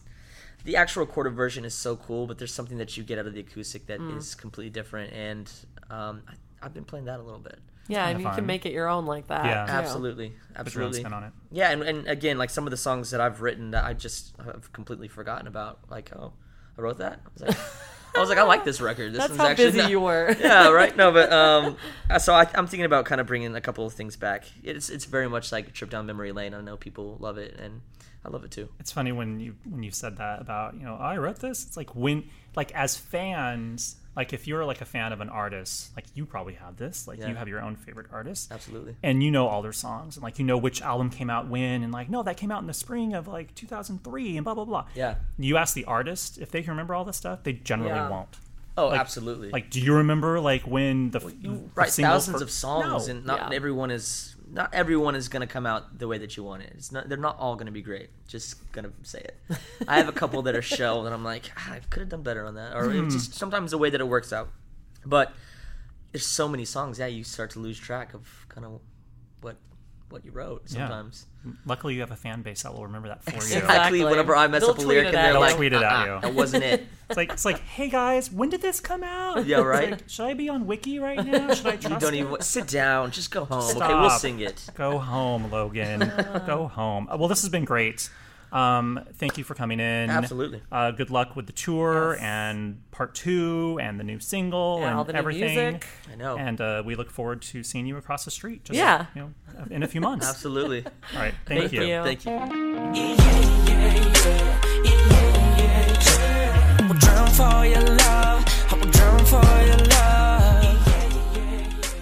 the 0.64 0.76
actual 0.76 1.04
recorded 1.04 1.34
version 1.34 1.64
is 1.66 1.74
so 1.74 1.96
cool. 1.96 2.26
But 2.26 2.38
there's 2.38 2.54
something 2.54 2.78
that 2.78 2.96
you 2.96 3.02
get 3.02 3.18
out 3.18 3.26
of 3.26 3.34
the 3.34 3.40
acoustic 3.40 3.86
that 3.86 4.00
is 4.16 4.34
completely 4.34 4.70
different, 4.70 5.12
and 5.12 5.50
um, 5.90 6.22
I, 6.28 6.34
I've 6.64 6.72
been 6.72 6.84
playing 6.84 7.06
that 7.06 7.20
a 7.20 7.22
little 7.22 7.40
bit. 7.40 7.58
Yeah, 7.90 8.06
and 8.08 8.20
you 8.20 8.24
fun. 8.26 8.34
can 8.36 8.46
make 8.46 8.66
it 8.66 8.72
your 8.72 8.88
own 8.88 9.06
like 9.06 9.26
that. 9.28 9.44
Yeah. 9.44 9.66
too. 9.66 9.72
Absolutely, 9.72 10.28
Put 10.28 10.38
your 10.38 10.58
own 10.58 10.66
absolutely. 10.66 11.00
spin 11.00 11.12
on 11.12 11.24
it. 11.24 11.32
Yeah, 11.50 11.70
and, 11.70 11.82
and 11.82 12.06
again, 12.08 12.38
like 12.38 12.50
some 12.50 12.66
of 12.66 12.70
the 12.70 12.76
songs 12.76 13.10
that 13.10 13.20
I've 13.20 13.40
written 13.42 13.72
that 13.72 13.84
I 13.84 13.94
just 13.94 14.34
have 14.44 14.72
completely 14.72 15.08
forgotten 15.08 15.46
about. 15.46 15.80
Like, 15.90 16.10
oh, 16.14 16.32
I 16.78 16.80
wrote 16.80 16.98
that. 16.98 17.20
I 17.26 17.30
was 17.32 17.42
like, 17.42 17.58
I 18.16 18.18
was 18.20 18.28
like, 18.28 18.38
I 18.38 18.42
like 18.42 18.64
this 18.64 18.80
record. 18.80 19.12
This 19.12 19.18
That's 19.18 19.30
one's 19.30 19.40
how 19.40 19.46
actually 19.48 19.66
busy 19.66 19.78
not- 19.82 19.90
you 19.90 20.00
were. 20.00 20.36
yeah, 20.40 20.68
right. 20.70 20.96
No, 20.96 21.12
but 21.12 21.32
um, 21.32 21.76
uh, 22.08 22.18
so 22.18 22.34
I, 22.34 22.46
I'm 22.54 22.66
thinking 22.66 22.84
about 22.86 23.04
kind 23.04 23.20
of 23.20 23.26
bringing 23.26 23.54
a 23.54 23.60
couple 23.60 23.86
of 23.86 23.92
things 23.92 24.16
back. 24.16 24.44
It's 24.62 24.88
it's 24.90 25.04
very 25.04 25.28
much 25.28 25.52
like 25.52 25.68
a 25.68 25.70
trip 25.70 25.90
down 25.90 26.06
memory 26.06 26.32
lane. 26.32 26.54
I 26.54 26.60
know 26.60 26.76
people 26.76 27.16
love 27.20 27.38
it, 27.38 27.56
and 27.58 27.82
I 28.24 28.28
love 28.28 28.44
it 28.44 28.50
too. 28.50 28.68
It's 28.80 28.90
funny 28.92 29.12
when 29.12 29.38
you 29.40 29.54
when 29.68 29.82
you 29.82 29.90
said 29.92 30.16
that 30.18 30.40
about 30.40 30.74
you 30.74 30.84
know 30.84 30.96
I 30.96 31.16
wrote 31.18 31.38
this. 31.38 31.64
It's 31.64 31.76
like 31.76 31.94
when 31.94 32.24
like 32.56 32.72
as 32.72 32.96
fans, 32.96 33.96
like 34.16 34.32
if 34.32 34.46
you're 34.46 34.64
like 34.64 34.80
a 34.80 34.84
fan 34.84 35.12
of 35.12 35.20
an 35.20 35.28
artist, 35.28 35.90
like 35.96 36.04
you 36.14 36.26
probably 36.26 36.54
have 36.54 36.76
this. 36.76 37.06
Like 37.06 37.18
Yeah. 37.20 37.28
you 37.28 37.34
have 37.36 37.48
your 37.48 37.60
own 37.60 37.76
favorite 37.76 38.06
artist, 38.12 38.50
Absolutely. 38.52 38.96
and 39.02 39.22
you 39.22 39.30
know 39.30 39.46
all 39.46 39.62
their 39.62 39.72
songs, 39.72 40.16
and 40.16 40.24
like 40.24 40.38
you 40.38 40.44
know 40.44 40.58
which 40.58 40.82
album 40.82 41.10
came 41.10 41.30
out 41.30 41.48
when, 41.48 41.82
and 41.82 41.92
like 41.92 42.10
no, 42.10 42.22
that 42.22 42.36
came 42.36 42.50
out 42.50 42.60
in 42.60 42.66
the 42.66 42.74
spring 42.74 43.14
of 43.14 43.28
like 43.28 43.54
2003, 43.54 44.36
and 44.36 44.44
blah 44.44 44.54
blah 44.54 44.64
blah. 44.64 44.86
Yeah. 44.94 45.14
You 45.38 45.56
ask 45.56 45.74
the 45.74 45.84
artist 45.84 46.38
if 46.38 46.50
they 46.50 46.62
can 46.62 46.70
remember 46.70 46.94
all 46.94 47.04
this 47.04 47.16
stuff, 47.16 47.42
they 47.44 47.52
generally 47.52 47.92
Yeah. 47.94 48.08
won't. 48.10 48.36
Oh, 48.76 48.88
Like- 48.88 49.00
absolutely. 49.00 49.50
Like, 49.50 49.68
do 49.70 49.80
you 49.80 49.94
remember 49.94 50.40
like 50.40 50.62
when 50.62 51.10
the, 51.10 51.18
the 51.18 51.34
you 51.40 51.70
write 51.74 51.90
single 51.90 52.12
thousands 52.14 52.38
fir- 52.38 52.44
of 52.44 52.50
songs, 52.50 53.06
No. 53.08 53.14
and 53.14 53.26
not 53.26 53.50
Yeah. 53.50 53.56
everyone 53.56 53.90
is 53.90 54.36
not 54.52 54.74
everyone 54.74 55.14
is 55.14 55.28
gonna 55.28 55.46
come 55.46 55.66
out 55.66 55.98
the 55.98 56.08
way 56.08 56.18
that 56.18 56.36
you 56.36 56.42
want 56.44 56.62
it. 56.62 56.72
It's 56.76 56.92
not. 56.92 57.08
They're 57.08 57.18
not 57.18 57.38
all 57.38 57.56
gonna 57.56 57.70
be 57.70 57.82
great. 57.82 58.10
Just 58.26 58.70
gonna 58.72 58.92
say 59.02 59.20
it. 59.20 59.58
I 59.86 59.98
have 59.98 60.08
a 60.08 60.12
couple 60.12 60.42
that 60.42 60.54
are 60.54 60.62
shell, 60.76 61.06
and 61.06 61.14
I'm 61.14 61.24
like, 61.24 61.50
ah, 61.56 61.72
I 61.74 61.80
could 61.90 62.00
have 62.00 62.08
done 62.08 62.22
better 62.22 62.44
on 62.44 62.54
that, 62.54 62.76
or 62.76 62.92
it's 62.92 63.14
just 63.14 63.34
sometimes 63.34 63.70
the 63.70 63.78
way 63.78 63.90
that 63.90 64.00
it 64.00 64.08
works 64.08 64.32
out. 64.32 64.50
But 65.04 65.32
there's 66.12 66.26
so 66.26 66.48
many 66.48 66.64
songs. 66.64 66.98
Yeah, 66.98 67.06
you 67.06 67.24
start 67.24 67.50
to 67.50 67.60
lose 67.60 67.78
track 67.78 68.14
of 68.14 68.46
kind 68.48 68.66
of 68.66 68.80
what 69.40 69.56
what 70.10 70.24
you 70.24 70.30
wrote 70.32 70.62
Yeah. 70.66 70.80
sometimes. 70.88 71.26
Luckily, 71.64 71.94
you 71.94 72.00
have 72.00 72.10
a 72.10 72.16
fan 72.16 72.42
base 72.42 72.62
that 72.64 72.74
will 72.74 72.84
remember 72.84 73.08
that 73.08 73.24
for 73.24 73.30
you. 73.30 73.36
Exactly. 73.38 73.60
Exactly. 73.60 74.04
Whenever 74.04 74.36
I 74.36 74.46
mess 74.46 74.60
They'll 74.60 74.70
up 74.72 74.78
a 74.78 74.82
lyric, 74.82 75.06
it 75.08 75.14
and 75.14 75.16
they're 75.16 75.40
like, 75.40 75.48
They'll 75.50 75.56
tweet 75.56 75.72
it 75.72 75.76
at 75.76 75.82
"Uh-uh, 75.92 76.04
you." 76.16 76.20
That 76.20 76.34
wasn't 76.34 76.64
it. 76.64 76.86
It's 77.10 77.16
like 77.16 77.32
it's 77.32 77.44
like, 77.44 77.58
hey 77.60 77.88
guys, 77.88 78.30
when 78.30 78.50
did 78.50 78.62
this 78.62 78.78
come 78.78 79.02
out? 79.02 79.44
Yeah, 79.44 79.62
right? 79.62 79.90
like, 79.90 80.08
should 80.08 80.26
I 80.26 80.34
be 80.34 80.48
on 80.48 80.68
Wiki 80.68 81.00
right 81.00 81.16
now? 81.26 81.52
Should 81.54 81.66
I 81.66 81.70
trust 81.76 81.82
You 81.90 81.98
don't 81.98 82.14
it? 82.14 82.18
even 82.18 82.40
sit 82.40 82.68
down. 82.68 83.10
Just 83.10 83.32
go 83.32 83.44
home. 83.46 83.76
Okay, 83.76 83.94
we'll 83.94 84.10
sing 84.10 84.38
it. 84.38 84.64
Go 84.76 84.98
home, 84.98 85.50
Logan. 85.50 86.00
Go 86.46 86.68
home. 86.68 87.08
Uh, 87.10 87.16
Well, 87.16 87.26
this 87.26 87.40
has 87.42 87.50
been 87.50 87.64
great. 87.64 88.08
Um, 88.52 89.00
thank 89.14 89.38
you 89.38 89.44
for 89.44 89.54
coming 89.54 89.78
in. 89.80 90.10
Absolutely. 90.10 90.60
Uh, 90.72 90.90
good 90.90 91.10
luck 91.10 91.36
with 91.36 91.46
the 91.46 91.52
tour 91.52 92.14
Yes. 92.14 92.22
and 92.24 92.82
part 92.90 93.14
two 93.14 93.78
and 93.80 93.98
the 94.00 94.04
new 94.04 94.18
single 94.18 94.78
Yeah, 94.80 94.88
and 94.88 94.96
all 94.98 95.04
the 95.04 95.12
new 95.12 95.18
everything. 95.20 95.54
music. 95.72 95.86
I 96.12 96.16
know. 96.16 96.36
And 96.36 96.60
uh, 96.60 96.82
we 96.84 96.94
look 96.96 97.10
forward 97.10 97.42
to 97.42 97.62
seeing 97.62 97.86
you 97.86 97.96
across 97.96 98.24
the 98.24 98.30
street. 98.30 98.64
Just, 98.64 98.76
Yeah. 98.76 99.06
You 99.14 99.22
know, 99.22 99.64
in 99.70 99.82
a 99.82 99.88
few 99.88 100.00
months. 100.00 100.26
Absolutely. 100.28 100.84
All 101.14 101.20
right. 101.20 101.34
Thank, 101.46 101.70
Thank 101.70 101.72
you. 101.72 102.02
Thank 102.02 102.24
you. 102.24 103.40
I 105.92 106.86
will 106.88 106.94
drown 106.98 107.28
for 107.28 107.64
your 107.66 107.96
love. 107.96 108.44
I 108.70 108.74
will 108.74 108.90
drown 108.90 109.24
for 109.26 109.42
your 109.66 109.76
love. 109.88 110.76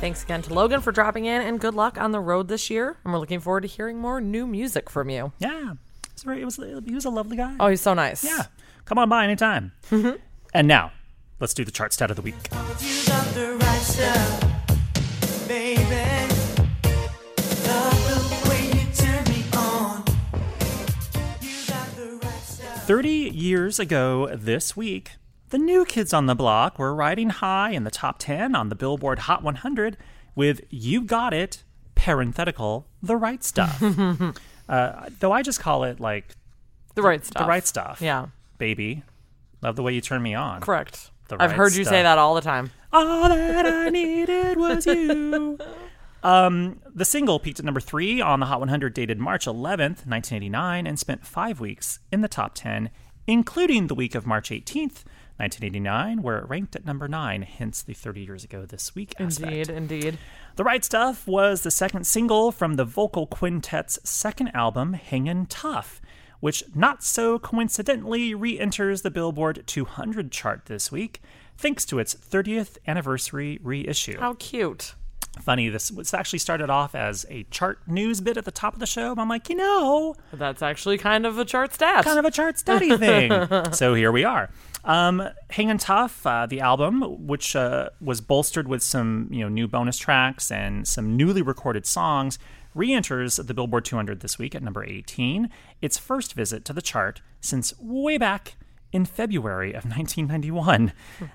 Thanks 0.00 0.22
again 0.22 0.42
to 0.42 0.54
Logan 0.54 0.80
for 0.80 0.92
dropping 0.92 1.24
in, 1.26 1.42
and 1.42 1.58
good 1.61 1.74
luck 1.74 1.98
on 2.00 2.12
the 2.12 2.20
road 2.20 2.48
this 2.48 2.70
year. 2.70 2.96
And 3.04 3.12
we're 3.12 3.18
looking 3.18 3.40
forward 3.40 3.62
to 3.62 3.66
hearing 3.68 3.98
more 3.98 4.20
new 4.20 4.46
music 4.46 4.88
from 4.90 5.11
you. 5.11 5.32
Yeah. 5.38 5.74
It's 6.18 6.24
very, 6.24 6.42
it 6.42 6.44
was, 6.44 6.57
he 6.57 6.96
was 6.96 7.04
a 7.04 7.11
lovely 7.11 7.37
guy. 7.37 7.54
Oh, 7.61 7.68
he's 7.68 7.81
so 7.81 7.94
nice. 7.94 8.24
Yeah. 8.24 8.46
Come 8.87 8.98
on 8.98 9.09
by 9.09 9.22
anytime. 9.22 9.70
Mm-hmm. 9.88 10.16
and 10.52 10.66
now, 10.66 10.90
let's 11.38 11.54
do 11.54 11.64
the 11.64 11.70
chart 11.70 11.92
stat 11.92 12.11
of 12.11 12.16
the 12.16 12.22
week. 12.22 12.35
You 12.81 13.07
got 13.07 13.24
the 13.35 13.57
right 13.61 13.81
stuff, 13.81 15.46
baby. 15.46 15.94
Love 17.68 18.02
the 18.09 18.50
way 18.50 18.66
you 18.66 18.92
turn 18.92 19.22
me 19.33 19.44
on. 19.57 20.02
You 21.40 21.54
got 21.68 21.87
the 21.94 22.18
right 22.20 22.42
stuff. 22.42 22.85
30 22.85 23.09
years 23.11 23.78
ago 23.78 24.28
this 24.35 24.76
week, 24.76 25.12
the 25.50 25.59
new 25.59 25.85
kids 25.85 26.12
on 26.12 26.26
the 26.26 26.35
block 26.35 26.81
were 26.81 26.96
riding 26.96 27.31
high 27.31 27.70
in 27.70 27.85
the 27.85 27.92
top 27.92 28.16
10 28.18 28.57
on 28.57 28.70
the 28.70 28.74
Billboard 28.74 29.20
Hot 29.20 29.44
100 29.44 29.96
with 30.35 30.62
You 30.68 31.02
Got 31.02 31.33
It, 31.33 31.62
parenthetical, 31.94 32.88
the 33.00 33.16
right 33.16 33.44
stuff. 33.44 33.81
uh, 34.68 35.09
though 35.20 35.33
I 35.33 35.42
just 35.42 35.61
call 35.61 35.85
it 35.85 36.00
like 36.00 36.35
The 36.94 37.02
right 37.02 37.24
stuff. 37.24 37.42
the 37.42 37.48
right 37.48 37.66
stuff. 37.66 38.00
Yeah. 38.00 38.26
Baby, 38.59 39.02
love 39.62 39.76
the 39.76 39.83
way 39.83 39.94
you 39.94 40.00
turn 40.00 40.22
me 40.22 40.35
on. 40.35 40.61
Correct. 40.61 41.11
The 41.28 41.37
I've 41.40 41.50
right 41.50 41.57
heard 41.57 41.74
you 41.74 41.85
say 41.85 42.02
that 42.02 42.18
all 42.18 42.35
the 42.35 42.40
time. 42.40 42.70
All 42.92 43.28
that 43.28 43.66
I 43.66 43.88
needed 43.90 44.57
was 44.57 44.87
you. 44.87 45.59
Um, 46.20 46.81
the 46.92 47.04
single 47.04 47.38
peaked 47.38 47.61
at 47.61 47.64
number 47.64 47.81
three 47.81 48.20
on 48.20 48.40
the 48.40 48.46
Hot 48.46 48.59
100 48.59 48.92
dated 48.92 49.20
March 49.20 49.46
11th, 49.46 50.04
1989, 50.04 50.85
and 50.85 50.98
spent 50.98 51.24
five 51.24 51.61
weeks 51.61 52.00
in 52.11 52.22
the 52.22 52.28
top 52.28 52.54
10, 52.57 52.90
including 53.28 53.87
the 53.87 53.94
week 53.94 54.16
of 54.16 54.26
March 54.26 54.50
18th, 54.50 55.04
1989, 55.37 56.22
where 56.22 56.38
it 56.38 56.48
ranked 56.48 56.74
at 56.74 56.85
number 56.85 57.07
nine, 57.07 57.42
hence 57.42 57.83
the 57.83 57.94
30 57.94 58.22
years 58.22 58.42
ago 58.42 58.66
this 58.66 58.96
week 58.96 59.14
aspect. 59.20 59.52
Indeed, 59.52 59.70
indeed. 59.70 60.18
The 60.59 60.64
Right 60.64 60.85
Stuff 60.85 61.29
was 61.29 61.62
the 61.62 61.71
second 61.71 62.05
single 62.05 62.51
from 62.51 62.75
the 62.75 62.85
vocal 62.85 63.29
quintet's 63.29 64.01
second 64.03 64.49
album, 64.49 64.94
Hangin' 64.94 65.47
Tough, 65.47 66.01
which 66.40 66.64
not 66.75 67.05
so 67.05 67.38
coincidentally 67.38 68.35
re 68.35 68.59
enters 68.59 69.03
the 69.03 69.11
Billboard 69.12 69.62
200 69.68 70.33
chart 70.33 70.66
this 70.66 70.90
week, 70.90 71.23
thanks 71.57 71.85
to 71.85 72.01
its 72.01 72.12
30th 72.12 72.77
anniversary 72.88 73.61
reissue. 73.62 74.18
How 74.18 74.35
cute. 74.35 74.97
Funny, 75.40 75.68
this 75.68 75.90
was 75.90 76.12
actually 76.14 76.38
started 76.40 76.68
off 76.70 76.94
as 76.94 77.24
a 77.31 77.44
chart 77.44 77.81
news 77.87 78.20
bit 78.20 78.37
at 78.37 78.44
the 78.44 78.51
top 78.51 78.74
of 78.74 78.81
the 78.81 78.87
show. 78.87 79.14
I'm 79.16 79.29
like, 79.29 79.48
you 79.48 79.57
know, 79.57 80.14
That's 80.33 80.62
actually 80.62 80.98
kind 80.98 81.24
of 81.27 81.38
a 81.38 81.44
chart 81.44 81.72
stat. 81.74 82.05
kind 82.05 82.18
of 82.18 82.24
a 82.24 82.31
chart 82.31 82.59
study 82.59 82.96
thing. 82.98 83.33
so 83.72 83.94
here 83.94 84.12
we 84.12 84.24
are. 84.24 84.51
Um, 84.85 85.22
Hangin' 85.51 85.79
Tough, 85.79 86.27
uh, 86.27 86.46
the 86.46 86.61
album, 86.61 87.27
which 87.27 87.55
uh, 87.57 87.90
was 88.01 88.20
bolstered 88.20 88.68
with 88.68 88.83
some 88.83 89.29
you 89.31 89.40
know 89.42 89.48
new 89.48 89.66
bonus 89.68 89.98
tracks 89.98 90.51
and 90.51 90.87
some 90.87 91.16
newly 91.16 91.42
recorded 91.42 91.85
songs, 91.87 92.38
re-enters 92.74 93.37
the 93.37 93.55
Billboard 93.55 93.85
200 93.85 94.20
this 94.20 94.38
week 94.38 94.55
at 94.55 94.62
number 94.62 94.85
18. 94.85 95.51
Its 95.83 95.98
first 95.98 96.35
visit 96.35 96.64
to 96.66 96.72
the 96.72 96.83
chart 96.83 97.20
since 97.40 97.74
way 97.81 98.18
back 98.18 98.55
in 98.92 99.05
February 99.05 99.70
of 99.70 99.85
1991. 99.85 100.92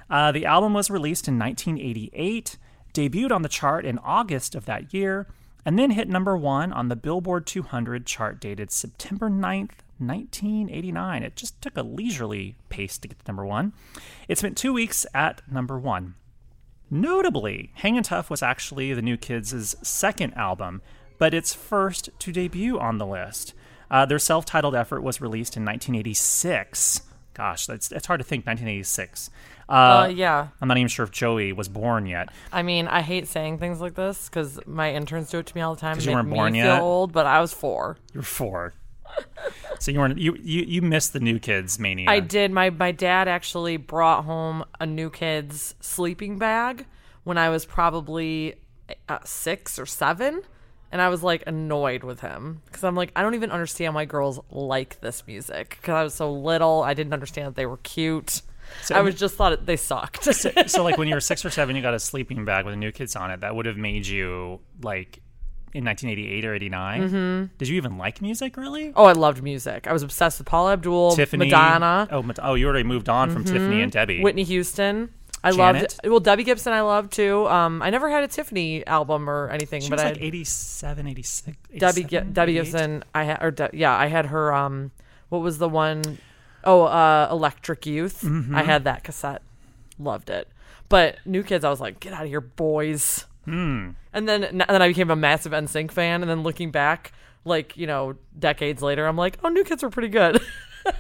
Uh, 0.10 0.32
the 0.32 0.46
album 0.46 0.74
was 0.74 0.90
released 0.90 1.28
in 1.28 1.38
1988, 1.38 2.58
debuted 2.94 3.32
on 3.32 3.42
the 3.42 3.50
chart 3.50 3.86
in 3.86 3.98
August 4.00 4.56
of 4.56 4.66
that 4.66 4.94
year, 4.94 5.28
and 5.66 5.80
then 5.80 5.92
hit 5.92 6.10
number 6.10 6.38
one 6.38 6.74
on 6.74 6.90
the 6.90 6.96
Billboard 6.96 7.46
200 7.46 8.06
chart 8.06 8.40
dated 8.40 8.72
September 8.72 9.30
9th, 9.30 9.80
1989. 9.98 11.24
It 11.24 11.36
just 11.36 11.62
took 11.62 11.78
a 11.78 11.84
leisurely 11.84 12.56
pace 12.70 12.98
to 12.98 13.08
get 13.08 13.20
to 13.20 13.28
number 13.28 13.46
one. 13.46 13.74
It 14.28 14.38
spent 14.38 14.58
two 14.58 14.74
weeks 14.74 15.06
at 15.14 15.42
number 15.50 15.80
one. 15.80 16.16
Notably, 16.90 17.72
Hangin' 17.76 18.04
Tough 18.04 18.30
was 18.30 18.44
actually 18.44 18.94
the 18.94 19.02
New 19.02 19.18
Kids' 19.18 19.76
second 19.82 20.34
album, 20.34 20.82
but 21.18 21.34
its 21.34 21.54
first 21.54 22.10
to 22.20 22.32
debut 22.32 22.80
on 22.80 22.98
the 22.98 23.06
list. 23.06 23.54
Uh, 23.90 24.06
their 24.06 24.20
self 24.20 24.46
titled 24.46 24.76
effort 24.76 25.02
was 25.02 25.22
released 25.22 25.56
in 25.56 25.64
1986. 25.64 27.02
Gosh, 27.34 27.66
that's, 27.66 27.92
it's 27.92 28.06
hard 28.06 28.20
to 28.20 28.24
think 28.24 28.46
1986. 28.46 29.30
Uh, 29.68 29.74
Uh, 29.74 30.08
yeah. 30.08 30.48
I'm 30.62 30.68
not 30.68 30.78
even 30.78 30.88
sure 30.88 31.04
if 31.04 31.12
Joey 31.12 31.54
was 31.54 31.68
born 31.68 32.06
yet. 32.06 32.30
I 32.52 32.64
mean, 32.64 32.88
I 32.88 33.02
hate 33.02 33.28
saying 33.28 33.60
things 33.60 33.82
like 33.82 33.96
this 33.96 34.30
because 34.30 34.60
my 34.68 34.94
interns 34.94 35.30
do 35.30 35.40
it 35.40 35.46
to 35.48 35.56
me 35.56 35.62
all 35.62 35.74
the 35.74 35.82
time. 35.82 36.00
you 36.00 36.12
weren't 36.12 36.30
born 36.30 36.54
yet? 36.54 36.80
old, 36.82 37.12
but 37.12 37.26
I 37.26 37.40
was 37.42 37.54
four. 37.54 37.98
You're 38.14 38.24
four. 38.24 38.74
so 39.80 39.92
you 39.92 40.00
weren't 40.00 40.18
you, 40.18 40.36
you 40.42 40.64
you 40.64 40.82
missed 40.82 41.14
the 41.14 41.20
new 41.20 41.38
kids 41.38 41.78
mania. 41.78 42.10
I 42.10 42.20
did. 42.20 42.52
My 42.52 42.72
my 42.72 42.92
dad 42.92 43.28
actually 43.28 43.78
brought 43.78 44.26
home 44.26 44.66
a 44.80 44.86
new 44.86 45.10
kid's 45.12 45.76
sleeping 45.80 46.40
bag 46.40 46.86
when 47.24 47.38
I 47.38 47.50
was 47.50 47.66
probably 47.66 48.56
uh, 49.08 49.20
six 49.24 49.78
or 49.78 49.86
seven, 49.86 50.42
and 50.94 51.02
I 51.02 51.10
was 51.10 51.24
like 51.24 51.44
annoyed 51.48 52.04
with 52.04 52.22
him 52.22 52.62
because 52.68 52.84
I'm 52.84 52.96
like 52.96 53.12
I 53.16 53.24
don't 53.24 53.34
even 53.34 53.52
understand 53.52 53.96
why 53.96 54.06
girls 54.06 54.40
like 54.52 55.02
this 55.02 55.26
music 55.28 55.78
because 55.82 55.94
I 55.94 56.04
was 56.04 56.14
so 56.14 56.32
little. 56.32 56.84
I 56.84 56.94
didn't 56.94 57.14
understand 57.14 57.48
that 57.48 57.56
they 57.56 57.66
were 57.66 57.78
cute. 57.78 58.44
So- 58.84 58.96
I 58.96 59.02
was 59.02 59.16
just 59.16 59.36
thought 59.36 59.52
it, 59.54 59.66
they 59.66 59.76
sucked. 59.76 60.24
so 60.70 60.84
like 60.84 60.98
when 60.98 61.08
you 61.08 61.16
were 61.16 61.20
six 61.20 61.44
or 61.44 61.50
seven, 61.50 61.76
you 61.76 61.82
got 61.82 61.96
a 61.96 62.00
sleeping 62.00 62.46
bag 62.46 62.66
with 62.66 62.76
new 62.76 62.92
kids 62.92 63.16
on 63.16 63.32
it. 63.32 63.42
That 63.42 63.56
would 63.56 63.66
have 63.66 63.76
made 63.76 64.06
you 64.08 64.62
like 64.84 65.20
in 65.74 65.84
1988 65.84 66.46
or 66.46 66.54
89. 66.54 67.02
Mm-hmm. 67.02 67.46
Did 67.58 67.68
you 67.68 67.76
even 67.76 67.98
like 67.98 68.22
music 68.22 68.56
really? 68.56 68.94
oh, 68.96 69.06
I 69.06 69.14
loved 69.14 69.42
music. 69.42 69.88
I 69.88 69.94
was 69.94 70.04
obsessed 70.04 70.38
with 70.40 70.48
Paula 70.48 70.74
Abdul, 70.74 71.16
Tiffany, 71.16 71.46
Madonna, 71.48 72.08
Oh, 72.12 72.24
oh, 72.44 72.54
you 72.54 72.68
already 72.68 72.84
moved 72.84 73.10
on 73.10 73.32
from 73.32 73.44
Tiffany 73.44 73.82
and 73.82 73.92
Debbie. 73.92 74.22
Whitney 74.22 74.44
Houston. 74.44 75.12
I 75.44 75.52
Janet? 75.52 75.82
loved 75.82 76.00
well 76.06 76.20
Debbie 76.20 76.44
Gibson. 76.44 76.74
I 76.74 76.82
loved 76.82 77.12
too. 77.12 77.48
Um, 77.48 77.82
I 77.82 77.90
never 77.90 78.10
had 78.10 78.24
a 78.24 78.28
Tiffany 78.28 78.86
album 78.88 79.30
or 79.30 79.50
anything, 79.50 79.82
She 79.82 79.90
but 79.90 79.98
was 79.98 80.04
I 80.06 80.10
like 80.10 80.22
87, 80.22 81.08
86. 81.08 81.58
Debbie 81.78 82.02
87, 82.02 82.34
Debbie 82.34 82.54
Gibson. 82.54 83.04
I 83.14 83.24
had 83.26 83.44
or 83.44 83.52
De- 83.52 83.70
yeah, 83.74 83.96
I 83.96 84.08
had 84.08 84.28
her. 84.28 84.54
Um, 84.54 84.92
what 85.30 85.40
was 85.40 85.58
the 85.58 85.68
one 85.70 86.20
oh 86.64 86.84
uh, 86.84 87.28
Electric 87.32 87.86
Youth. 87.86 88.22
Mm-hmm. 88.22 88.56
I 88.56 88.64
had 88.64 88.84
that 88.86 89.04
cassette. 89.04 89.42
Loved 90.00 90.30
it. 90.30 90.48
But 90.90 91.18
New 91.26 91.44
Kids, 91.44 91.66
I 91.66 91.70
was 91.70 91.82
like, 91.82 92.00
get 92.00 92.14
out 92.14 92.24
of 92.24 92.30
here, 92.30 92.42
boys. 92.42 93.26
Hmm. 93.46 93.92
And 94.14 94.30
then 94.30 94.44
and 94.44 94.62
then 94.68 94.82
I 94.82 94.88
became 94.88 95.10
a 95.10 95.16
massive 95.16 95.52
NSYNC 95.52 95.92
fan. 95.92 96.22
And 96.22 96.30
then 96.30 96.44
looking 96.44 96.72
back, 96.72 97.12
like 97.46 97.76
you 97.76 97.88
know, 97.88 98.16
decades 98.38 98.82
later, 98.82 99.06
I'm 99.08 99.18
like, 99.18 99.38
oh, 99.44 99.50
New 99.50 99.64
Kids 99.64 99.84
were 99.84 99.90
pretty 99.90 100.10
good. 100.10 100.40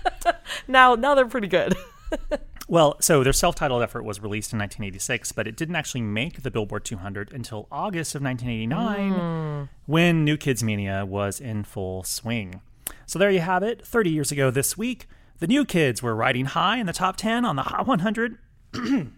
now 0.67 0.95
now 0.95 1.15
they're 1.15 1.27
pretty 1.27 1.47
good. 1.47 1.75
Well, 2.73 2.97
so 2.99 3.23
their 3.23 3.33
self-titled 3.33 3.83
effort 3.83 4.01
was 4.01 4.19
released 4.19 4.51
in 4.51 4.57
1986, 4.57 5.31
but 5.33 5.47
it 5.47 5.55
didn't 5.55 5.75
actually 5.75 6.01
make 6.01 6.41
the 6.41 6.49
Billboard 6.49 6.83
200 6.83 7.31
until 7.31 7.67
August 7.71 8.15
of 8.15 8.23
1989, 8.23 9.11
hmm. 9.11 9.63
when 9.85 10.25
New 10.25 10.37
Kids 10.37 10.63
Mania 10.63 11.05
was 11.05 11.39
in 11.39 11.65
full 11.65 12.03
swing. 12.03 12.61
So 13.05 13.19
there 13.19 13.29
you 13.29 13.41
have 13.41 13.61
it. 13.61 13.85
30 13.85 14.09
years 14.09 14.31
ago 14.31 14.49
this 14.49 14.75
week, 14.75 15.07
the 15.37 15.45
New 15.45 15.65
Kids 15.65 16.01
were 16.01 16.15
riding 16.15 16.45
high 16.45 16.77
in 16.77 16.87
the 16.87 16.93
top 16.93 17.15
10 17.15 17.45
on 17.45 17.57
the 17.57 17.61
Hot 17.61 17.85
100 17.85 18.39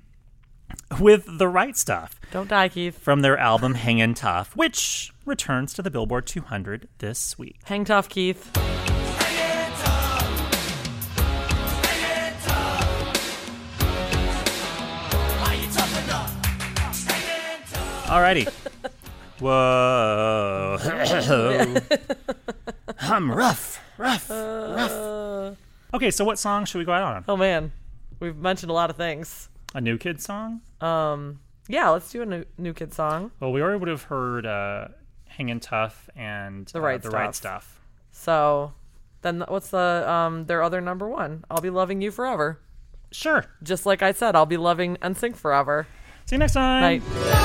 with 1.00 1.38
the 1.38 1.48
right 1.48 1.78
stuff 1.78 2.20
Don't 2.34 2.50
die, 2.50 2.68
Keith. 2.68 3.00
from 3.00 3.22
their 3.22 3.38
album 3.38 3.76
Hangin' 3.76 4.15
Tough, 4.15 4.54
which 4.58 5.13
returns 5.26 5.74
to 5.76 5.82
the 5.82 5.89
Billboard 5.89 6.28
200 6.28 6.89
this 6.98 7.39
week. 7.39 7.62
Hang 7.63 7.86
tough, 7.86 8.10
Keith. 8.10 8.52
Alrighty. 18.06 18.48
Whoa. 19.39 20.78
I'm 23.00 23.32
rough, 23.32 23.82
rough, 23.98 24.30
rough. 24.30 25.58
Okay, 25.94 26.12
so 26.12 26.24
what 26.24 26.39
song 26.39 26.65
should 26.65 26.80
we 26.80 26.86
go 26.86 26.94
out 26.94 27.15
on? 27.15 27.26
Oh 27.28 27.36
man, 27.36 27.72
we've 28.20 28.38
mentioned 28.38 28.70
a 28.70 28.74
lot 28.74 28.89
of 28.89 28.96
things. 28.96 29.50
A 29.74 29.82
new 29.82 29.98
kid 29.98 30.22
song? 30.22 30.62
Um, 30.80 31.39
yeah, 31.68 31.89
let's 31.89 32.10
do 32.12 32.22
a 32.22 32.26
new, 32.26 32.46
new 32.58 32.74
kid 32.74 32.94
song. 32.94 33.32
Well, 33.39 33.52
we 33.52 33.62
already 33.62 33.80
would 33.80 33.89
have 33.89 34.04
heard 34.04 34.46
uh, 34.46 34.88
Hangin' 35.28 35.60
Tough 35.60 36.10
and 36.15 36.68
The 36.68 36.80
uh, 36.80 36.82
Right 36.82 37.02
the 37.02 37.10
right 37.10 37.36
Stuff. 37.36 37.63
stuff. 37.63 37.82
So 38.12 38.74
then 39.22 39.44
what's 39.48 39.70
the 39.70 40.10
um 40.10 40.46
their 40.46 40.63
other 40.63 40.80
number 40.80 41.10
one? 41.10 41.44
I'll 41.52 41.62
be 41.62 41.70
loving 41.72 42.02
you 42.02 42.12
forever. 42.12 42.60
Sure. 43.12 43.44
Just 43.63 43.86
like 43.86 44.02
I 44.02 44.13
said, 44.13 44.36
I'll 44.36 44.46
be 44.46 44.58
loving 44.58 44.96
NSYNC 44.98 45.36
forever. 45.36 45.88
See 46.26 46.36
you 46.36 46.39
next 46.39 46.54
time. 46.54 46.82
Night. 46.82 47.44